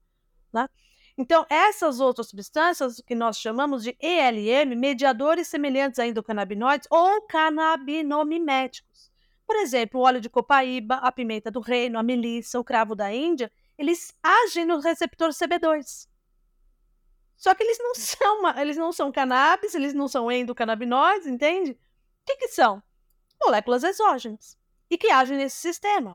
né? 0.53 0.69
Então, 1.17 1.47
essas 1.49 2.01
outras 2.01 2.29
substâncias 2.29 3.01
que 3.07 3.15
nós 3.15 3.39
chamamos 3.39 3.85
de 3.85 3.97
ELM, 4.01 4.75
mediadores 4.77 5.47
semelhantes 5.47 6.01
a 6.01 6.07
endocannabinoides 6.07 6.89
ou 6.91 7.23
canabinomiméticos. 7.23 9.13
Por 9.47 9.57
exemplo, 9.57 10.01
o 10.01 10.05
óleo 10.05 10.21
de 10.21 10.29
copaíba, 10.29 10.97
a 10.97 11.13
pimenta 11.13 11.51
do 11.51 11.61
reino, 11.61 11.99
a 11.99 12.03
melissa, 12.03 12.59
o 12.59 12.65
cravo 12.65 12.97
da 12.97 13.13
Índia, 13.13 13.51
eles 13.79 14.13
agem 14.23 14.65
no 14.65 14.81
receptor 14.81 15.31
CB2. 15.31 16.09
Só 17.37 17.55
que 17.55 17.63
eles 17.63 17.79
não 17.79 17.95
são, 17.97 18.59
eles 18.59 18.77
não 18.77 18.93
são 18.93 19.13
cannabis, 19.13 19.75
eles 19.75 19.95
não 19.95 20.09
são 20.09 20.31
endocannabinoides, 20.33 21.27
entende? 21.29 21.73
O 21.73 21.77
que, 22.27 22.37
que 22.37 22.49
são? 22.49 22.83
Moléculas 23.45 23.85
exógenas. 23.85 24.57
e 24.91 24.99
que 24.99 25.11
agem 25.11 25.39
nesse 25.39 25.57
sistema. 25.57 26.15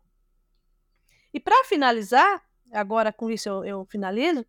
E 1.33 1.39
para 1.39 1.63
finalizar, 1.65 2.43
agora 2.71 3.11
com 3.11 3.29
isso 3.29 3.49
eu, 3.49 3.65
eu 3.65 3.85
finalizo, 3.85 4.45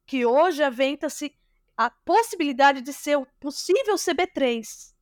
que 0.05 0.25
hoje 0.25 0.63
aventa-se 0.63 1.33
a 1.77 1.89
possibilidade 1.89 2.81
de 2.81 2.91
ser 2.91 3.17
o 3.17 3.27
possível 3.39 3.95
CB3. 3.95 4.93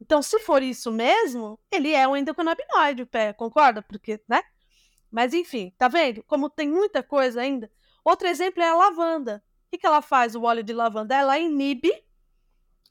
Então, 0.00 0.22
se 0.22 0.38
for 0.40 0.62
isso 0.62 0.92
mesmo, 0.92 1.58
ele 1.70 1.92
é 1.92 2.06
um 2.06 2.16
endocannabinoide, 2.16 3.02
o 3.02 3.06
pé, 3.06 3.32
concorda? 3.32 3.82
Porque, 3.82 4.20
né? 4.28 4.42
Mas 5.10 5.32
enfim, 5.32 5.72
tá 5.78 5.88
vendo? 5.88 6.22
Como 6.24 6.50
tem 6.50 6.68
muita 6.68 7.02
coisa 7.02 7.40
ainda. 7.40 7.70
Outro 8.04 8.28
exemplo 8.28 8.62
é 8.62 8.68
a 8.68 8.74
lavanda. 8.74 9.42
O 9.66 9.70
que, 9.70 9.78
que 9.78 9.86
ela 9.86 10.02
faz, 10.02 10.34
o 10.34 10.42
óleo 10.42 10.62
de 10.62 10.72
lavanda? 10.72 11.14
Ela 11.14 11.38
inibe 11.38 11.92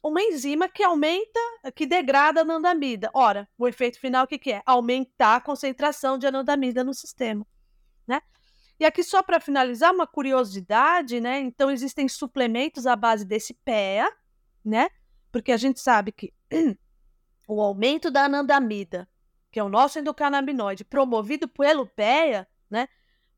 uma 0.08 0.22
enzima 0.22 0.70
que 0.70 0.84
aumenta, 0.84 1.40
que 1.76 1.86
degrada 1.86 2.42
a 2.42 2.44
anandamida. 2.44 3.10
Ora, 3.14 3.48
o 3.58 3.68
efeito 3.68 4.00
final 4.00 4.26
o 4.26 4.28
que, 4.28 4.38
que 4.38 4.52
é? 4.52 4.62
Aumentar 4.66 5.38
a 5.38 5.42
concentração 5.42 6.18
de 6.18 6.28
anandamida 6.28 6.84
no 6.84 6.94
sistema, 6.94 7.46
né? 8.08 8.22
E 8.80 8.86
aqui 8.86 9.02
só 9.04 9.24
para 9.24 9.40
finalizar 9.40 9.94
uma 9.94 10.06
curiosidade, 10.06 11.20
né? 11.20 11.40
Então 11.40 11.72
existem 11.72 12.08
suplementos 12.08 12.86
à 12.86 12.96
base 12.96 13.26
desse 13.26 13.54
PEA, 13.54 14.12
né? 14.64 14.90
Porque 15.32 15.52
a 15.52 15.58
gente 15.58 15.80
sabe 15.80 16.12
que 16.12 16.34
o 17.48 17.62
aumento 17.62 18.10
da 18.10 18.26
anandamida, 18.26 19.08
que 19.52 19.60
é 19.60 19.64
o 19.64 19.70
nosso 19.70 20.00
endocannabinoide, 20.00 20.84
promovido 20.84 21.48
pelo 21.48 21.86
PEA, 21.86 22.48
né, 22.70 22.88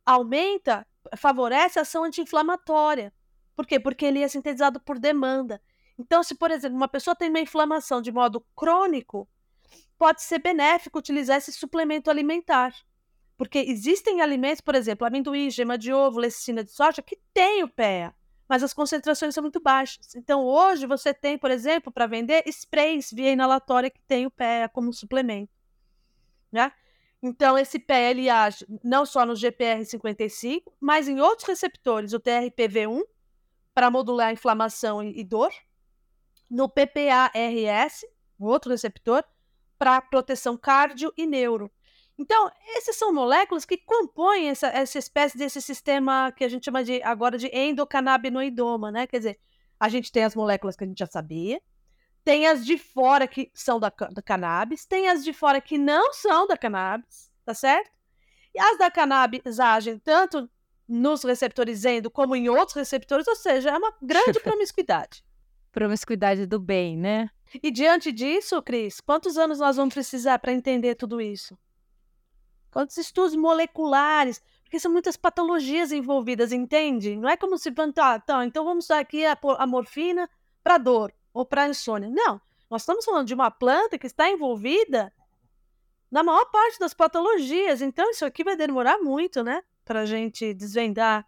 aumenta, 0.06 0.86
favorece 1.18 1.80
a 1.80 1.84
ação 1.84 2.04
anti-inflamatória. 2.04 3.14
Por 3.56 3.66
quê? 3.66 3.80
Porque 3.80 4.06
ele 4.06 4.22
é 4.22 4.28
sintetizado 4.28 4.80
por 4.80 5.00
demanda. 5.00 5.62
Então, 5.98 6.24
se, 6.24 6.36
por 6.36 6.52
exemplo, 6.52 6.78
uma 6.78 6.88
pessoa 6.88 7.16
tem 7.16 7.30
uma 7.30 7.40
inflamação 7.40 8.02
de 8.02 8.12
modo 8.12 8.46
crônico, 8.56 9.28
pode 9.98 10.22
ser 10.22 10.40
benéfico 10.40 11.00
utilizar 11.00 11.38
esse 11.38 11.52
suplemento 11.52 12.10
alimentar. 12.10 12.74
Porque 13.36 13.60
existem 13.60 14.22
alimentos, 14.22 14.62
por 14.62 14.76
exemplo, 14.76 15.06
amendoim, 15.06 15.50
gema 15.50 15.78
de 15.78 15.94
ovo, 15.94 16.20
lecicina 16.20 16.64
de 16.64 16.72
soja, 16.72 17.02
que 17.02 17.20
tem 17.34 17.64
o 17.64 17.68
PEA 17.68 18.14
mas 18.48 18.64
as 18.64 18.74
concentrações 18.74 19.34
são 19.34 19.42
muito 19.42 19.60
baixas. 19.60 20.16
Então, 20.16 20.44
hoje 20.44 20.86
você 20.86 21.14
tem, 21.14 21.38
por 21.38 21.52
exemplo, 21.52 21.92
para 21.92 22.08
vender 22.08 22.44
sprays 22.48 23.12
via 23.12 23.32
inalatória 23.32 23.90
que 23.90 24.02
tem 24.08 24.26
o 24.26 24.32
PEA 24.32 24.70
como 24.70 24.94
suplemento. 24.94 25.52
Né? 26.52 26.72
Então, 27.22 27.58
esse 27.58 27.78
PEA 27.80 28.12
ele 28.12 28.30
age 28.30 28.66
não 28.84 29.06
só 29.06 29.26
no 29.26 29.34
GPR55, 29.34 30.62
mas 30.80 31.08
em 31.08 31.20
outros 31.20 31.48
receptores, 31.48 32.14
o 32.14 32.20
TRPV1, 32.20 33.02
para 33.74 33.92
modular 33.92 34.30
a 34.30 34.34
inflamação 34.34 35.04
e, 35.04 35.24
dor, 35.24 35.52
no 36.50 36.70
PPARS, 36.70 38.06
outro 38.40 38.72
receptor, 38.72 39.24
para 39.78 40.02
proteção 40.02 40.58
cardio 40.58 41.14
e 41.18 41.28
neuro. 41.28 41.72
Então, 42.18 42.50
essas 42.76 42.96
são 42.96 43.14
moléculas 43.14 43.64
que 43.64 43.78
compõem 43.78 44.50
essa, 44.50 44.68
essa 44.68 44.98
espécie 44.98 45.38
desse 45.38 45.62
sistema 45.62 46.32
que 46.32 46.44
a 46.44 46.50
gente 46.50 46.66
chama 46.66 46.84
de 46.84 47.02
agora 47.04 47.38
de 47.38 47.48
endocannabinoidoma, 47.54 48.92
né? 48.92 49.06
Quer 49.06 49.18
dizer, 49.18 49.40
a 49.80 49.88
gente 49.88 50.12
tem 50.12 50.24
as 50.24 50.36
moléculas 50.36 50.76
que 50.76 50.84
a 50.84 50.88
gente 50.88 50.98
já 50.98 51.06
sabia, 51.06 51.62
tem 52.24 52.48
as 52.48 52.66
de 52.66 52.78
fora 52.78 53.28
que 53.28 53.52
são 53.54 53.80
da, 53.80 53.90
da 54.12 54.22
cannabis, 54.22 54.86
tem 54.86 55.08
as 55.08 55.24
de 55.24 55.32
fora 55.32 55.62
que 55.62 55.78
não 55.78 56.12
são 56.12 56.48
da 56.48 56.58
cannabis, 56.58 57.32
tá 57.46 57.54
certo? 57.54 57.92
E 58.54 58.60
as 58.60 58.78
da 58.80 58.90
cannabis 58.90 59.60
agem 59.60 60.00
tanto 60.00 60.50
nos 60.88 61.24
receptores 61.24 61.86
endo 61.86 62.10
como 62.10 62.36
em 62.36 62.50
outros 62.50 62.76
receptores, 62.76 63.28
ou 63.28 63.36
seja, 63.36 63.70
é 63.70 63.78
uma 63.78 63.94
grande 64.02 64.40
promiscuidade. 64.42 65.24
promiscuidade 65.72 66.48
do 66.48 66.60
bem, 66.60 66.98
né? 66.98 67.30
E 67.62 67.70
diante 67.70 68.12
disso, 68.12 68.62
Cris, 68.64 69.00
quantos 69.00 69.38
anos 69.38 69.60
nós 69.60 69.76
vamos 69.76 69.94
precisar 69.94 70.40
para 70.40 70.52
entender 70.52 70.96
tudo 70.96 71.22
isso? 71.22 71.58
Quantos 72.72 72.98
estudos 72.98 73.36
moleculares, 73.36 74.42
porque 74.64 74.80
são 74.80 74.92
muitas 74.92 75.16
patologias 75.16 75.92
envolvidas, 75.92 76.52
entende? 76.52 77.16
Não 77.16 77.30
é 77.30 77.38
como 77.38 77.58
se, 77.58 77.74
ah, 77.98 78.20
tá, 78.20 78.46
então 78.46 78.66
vamos 78.66 78.86
usar 78.86 79.00
aqui 79.00 79.26
a, 79.26 79.38
a 79.58 79.68
morfina 79.68 80.30
para 80.64 80.78
dor 80.78 81.14
ou 81.34 81.46
para 81.46 81.70
insônia. 81.70 82.10
Não, 82.10 82.42
nós 82.70 82.82
estamos 82.82 83.06
falando 83.06 83.28
de 83.28 83.34
uma 83.34 83.50
planta 83.50 83.98
que 83.98 84.08
está 84.08 84.30
envolvida 84.30 85.14
na 86.12 86.24
maior 86.24 86.46
parte 86.46 86.80
das 86.80 86.94
patologias, 86.94 87.82
então 87.82 88.10
isso 88.12 88.26
aqui 88.26 88.44
vai 88.44 88.56
demorar 88.56 88.98
muito, 88.98 89.44
né, 89.44 89.62
para 89.84 90.02
a 90.02 90.06
gente 90.06 90.54
desvendar. 90.54 91.26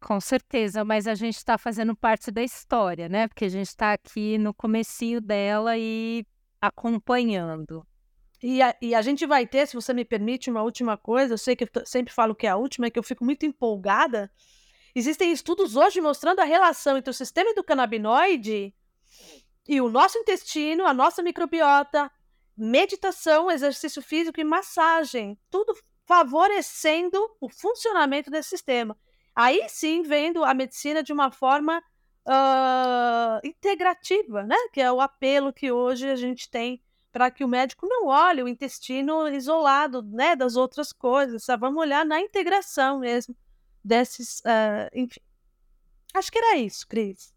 Com 0.00 0.20
certeza, 0.20 0.84
mas 0.84 1.06
a 1.06 1.14
gente 1.14 1.36
está 1.36 1.58
fazendo 1.58 1.94
parte 1.94 2.30
da 2.30 2.42
história, 2.42 3.06
né? 3.06 3.28
Porque 3.28 3.44
a 3.44 3.50
gente 3.50 3.68
está 3.68 3.92
aqui 3.92 4.38
no 4.38 4.54
comecinho 4.54 5.20
dela 5.20 5.76
e 5.76 6.24
acompanhando. 6.58 7.86
E 8.42 8.62
a, 8.62 8.74
e 8.80 8.94
a 8.94 9.02
gente 9.02 9.26
vai 9.26 9.46
ter, 9.46 9.66
se 9.66 9.74
você 9.74 9.92
me 9.92 10.04
permite, 10.04 10.50
uma 10.50 10.62
última 10.62 10.96
coisa. 10.96 11.34
Eu 11.34 11.38
sei 11.38 11.54
que 11.54 11.64
eu 11.64 11.86
sempre 11.86 12.12
falo 12.12 12.34
que 12.34 12.46
é 12.46 12.50
a 12.50 12.56
última, 12.56 12.86
é 12.86 12.90
que 12.90 12.98
eu 12.98 13.02
fico 13.02 13.24
muito 13.24 13.44
empolgada. 13.44 14.30
Existem 14.94 15.30
estudos 15.30 15.76
hoje 15.76 16.00
mostrando 16.00 16.40
a 16.40 16.44
relação 16.44 16.96
entre 16.96 17.10
o 17.10 17.14
sistema 17.14 17.50
endocannabinoide 17.50 18.74
e 19.68 19.80
o 19.80 19.88
nosso 19.88 20.18
intestino, 20.18 20.86
a 20.86 20.94
nossa 20.94 21.22
microbiota, 21.22 22.10
meditação, 22.56 23.50
exercício 23.50 24.02
físico 24.02 24.40
e 24.40 24.44
massagem. 24.44 25.38
Tudo 25.50 25.76
favorecendo 26.06 27.18
o 27.40 27.48
funcionamento 27.48 28.30
desse 28.30 28.48
sistema. 28.48 28.96
Aí 29.34 29.68
sim, 29.68 30.02
vendo 30.02 30.42
a 30.42 30.52
medicina 30.52 31.02
de 31.02 31.12
uma 31.12 31.30
forma 31.30 31.80
uh, 32.26 33.46
integrativa, 33.46 34.42
né? 34.42 34.56
Que 34.72 34.80
é 34.80 34.90
o 34.90 35.00
apelo 35.00 35.52
que 35.52 35.70
hoje 35.70 36.08
a 36.08 36.16
gente 36.16 36.50
tem 36.50 36.82
para 37.12 37.30
que 37.30 37.44
o 37.44 37.48
médico 37.48 37.86
não 37.86 38.06
olhe 38.06 38.42
o 38.42 38.48
intestino 38.48 39.28
isolado 39.28 40.02
né, 40.02 40.36
das 40.36 40.56
outras 40.56 40.92
coisas, 40.92 41.44
sabe? 41.44 41.60
vamos 41.60 41.80
olhar 41.80 42.04
na 42.04 42.20
integração 42.20 43.00
mesmo 43.00 43.36
desses, 43.84 44.40
uh, 44.40 44.90
enfim. 44.94 45.20
Acho 46.14 46.30
que 46.30 46.38
era 46.38 46.56
isso, 46.56 46.86
Cris. 46.86 47.32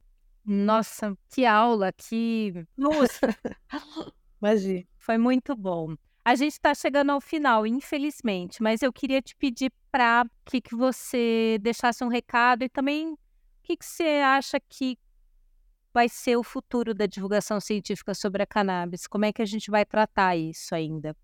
Nossa, 0.45 1.17
que 1.29 1.45
aula, 1.45 1.91
que. 1.93 2.65
Nossa! 2.75 3.19
Imagina. 4.41 4.85
Foi 4.97 5.17
muito 5.17 5.55
bom. 5.55 5.95
A 6.25 6.35
gente 6.35 6.53
está 6.53 6.73
chegando 6.73 7.11
ao 7.11 7.21
final, 7.21 7.67
infelizmente, 7.67 8.61
mas 8.61 8.81
eu 8.81 8.91
queria 8.91 9.21
te 9.21 9.35
pedir 9.35 9.71
para 9.91 10.25
que, 10.45 10.61
que 10.61 10.75
você 10.75 11.57
deixasse 11.61 12.03
um 12.03 12.07
recado 12.07 12.63
e 12.63 12.69
também 12.69 13.13
o 13.13 13.17
que, 13.63 13.77
que 13.77 13.85
você 13.85 14.21
acha 14.23 14.59
que 14.59 14.97
vai 15.93 16.09
ser 16.09 16.35
o 16.35 16.43
futuro 16.43 16.93
da 16.93 17.05
divulgação 17.05 17.59
científica 17.59 18.13
sobre 18.13 18.41
a 18.41 18.45
cannabis? 18.45 19.05
Como 19.05 19.25
é 19.25 19.31
que 19.31 19.41
a 19.41 19.45
gente 19.45 19.69
vai 19.69 19.85
tratar 19.85 20.35
isso 20.35 20.73
ainda? 20.73 21.15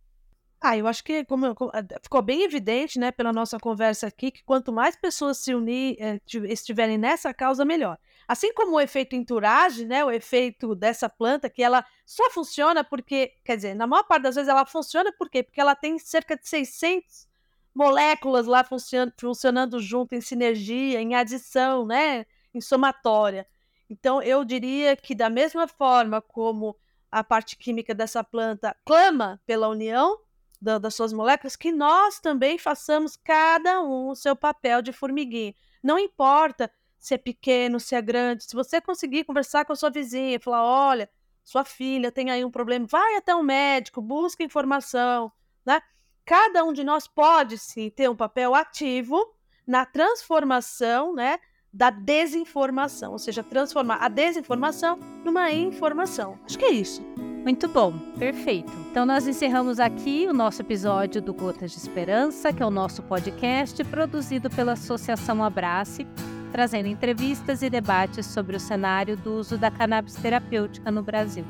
Ah, 0.61 0.77
eu 0.77 0.87
acho 0.87 1.03
que 1.05 1.23
como, 1.23 1.55
como, 1.55 1.71
ficou 2.03 2.21
bem 2.21 2.43
evidente, 2.43 2.99
né, 2.99 3.11
pela 3.11 3.31
nossa 3.31 3.57
conversa 3.57 4.07
aqui, 4.07 4.29
que 4.29 4.43
quanto 4.43 4.73
mais 4.73 4.93
pessoas 4.93 5.37
se 5.37 5.55
unir, 5.55 5.95
eh, 5.97 6.19
estiverem 6.49 6.97
nessa 6.97 7.33
causa, 7.33 7.63
melhor. 7.63 7.97
Assim 8.27 8.53
como 8.53 8.75
o 8.75 8.79
efeito 8.81 9.15
entourage, 9.15 9.85
né, 9.85 10.03
o 10.03 10.11
efeito 10.11 10.75
dessa 10.75 11.07
planta, 11.07 11.49
que 11.49 11.63
ela 11.63 11.85
só 12.05 12.29
funciona 12.29 12.83
porque, 12.83 13.35
quer 13.45 13.55
dizer, 13.55 13.73
na 13.73 13.87
maior 13.87 14.03
parte 14.03 14.23
das 14.23 14.35
vezes 14.35 14.49
ela 14.49 14.65
funciona 14.65 15.13
por 15.13 15.29
quê? 15.29 15.43
Porque 15.43 15.61
ela 15.61 15.75
tem 15.75 15.97
cerca 15.97 16.35
de 16.35 16.47
600 16.47 17.25
moléculas 17.73 18.45
lá 18.45 18.61
funcionando, 18.61 19.13
funcionando 19.17 19.79
junto 19.79 20.13
em 20.13 20.19
sinergia, 20.19 20.99
em 20.99 21.15
adição, 21.15 21.85
né, 21.85 22.25
em 22.53 22.59
somatória. 22.59 23.47
Então, 23.89 24.21
eu 24.21 24.45
diria 24.45 24.95
que, 24.95 25.15
da 25.15 25.29
mesma 25.29 25.67
forma 25.67 26.21
como 26.21 26.77
a 27.11 27.23
parte 27.23 27.57
química 27.57 27.93
dessa 27.93 28.23
planta 28.23 28.75
clama 28.85 29.41
pela 29.45 29.67
união 29.67 30.19
da, 30.61 30.77
das 30.77 30.93
suas 30.93 31.11
moléculas, 31.11 31.55
que 31.55 31.71
nós 31.71 32.19
também 32.19 32.57
façamos 32.57 33.17
cada 33.17 33.81
um 33.81 34.09
o 34.09 34.15
seu 34.15 34.35
papel 34.35 34.81
de 34.81 34.91
formiguinha. 34.91 35.55
Não 35.81 35.97
importa 35.97 36.71
se 36.99 37.13
é 37.13 37.17
pequeno, 37.17 37.79
se 37.79 37.95
é 37.95 38.01
grande, 38.01 38.43
se 38.43 38.55
você 38.55 38.79
conseguir 38.79 39.23
conversar 39.23 39.65
com 39.65 39.73
a 39.73 39.75
sua 39.75 39.89
vizinha 39.89 40.35
e 40.35 40.39
falar: 40.39 40.63
olha, 40.63 41.09
sua 41.43 41.63
filha 41.63 42.11
tem 42.11 42.29
aí 42.29 42.45
um 42.45 42.51
problema, 42.51 42.85
vai 42.87 43.15
até 43.15 43.33
um 43.33 43.41
médico, 43.41 44.01
busca 44.01 44.43
informação, 44.43 45.31
né? 45.65 45.81
cada 46.29 46.63
um 46.63 46.71
de 46.71 46.83
nós 46.83 47.07
pode 47.07 47.57
sim 47.57 47.89
ter 47.89 48.07
um 48.07 48.15
papel 48.15 48.53
ativo 48.53 49.33
na 49.65 49.83
transformação, 49.83 51.15
né, 51.15 51.39
da 51.71 51.89
desinformação, 51.89 53.11
ou 53.11 53.19
seja, 53.19 53.43
transformar 53.43 53.97
a 53.97 54.07
desinformação 54.07 54.99
numa 55.23 55.51
informação. 55.51 56.39
Acho 56.45 56.57
que 56.57 56.65
é 56.65 56.71
isso. 56.71 57.01
Muito 57.43 57.67
bom, 57.67 57.97
perfeito. 58.17 58.71
Então 58.91 59.05
nós 59.05 59.27
encerramos 59.27 59.79
aqui 59.79 60.27
o 60.27 60.33
nosso 60.33 60.61
episódio 60.61 61.21
do 61.21 61.33
Gotas 61.33 61.71
de 61.71 61.77
Esperança, 61.77 62.51
que 62.51 62.61
é 62.61 62.65
o 62.65 62.71
nosso 62.71 63.01
podcast 63.03 63.81
produzido 63.85 64.49
pela 64.49 64.73
Associação 64.73 65.43
Abrace, 65.43 66.05
trazendo 66.51 66.87
entrevistas 66.87 67.61
e 67.61 67.69
debates 67.69 68.25
sobre 68.25 68.57
o 68.57 68.59
cenário 68.59 69.15
do 69.15 69.35
uso 69.35 69.57
da 69.57 69.71
cannabis 69.71 70.15
terapêutica 70.15 70.91
no 70.91 71.01
Brasil. 71.01 71.45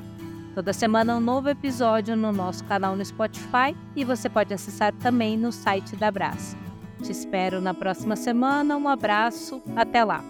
Toda 0.54 0.74
semana 0.74 1.16
um 1.16 1.22
novo 1.22 1.50
episódio 1.50 2.16
no 2.16 2.32
nosso 2.32 2.64
canal 2.66 2.96
no 2.96 3.04
Spotify 3.04 3.76
e 3.96 4.04
você 4.04 4.30
pode 4.30 4.54
acessar 4.54 4.94
também 4.94 5.38
no 5.38 5.52
site 5.52 5.96
da 5.96 6.10
Abrace. 6.10 6.69
Te 7.04 7.12
espero 7.12 7.62
na 7.62 7.74
próxima 7.74 8.16
semana. 8.16 8.78
Um 8.78 8.88
abraço, 8.88 9.62
até 9.76 10.04
lá! 10.04 10.24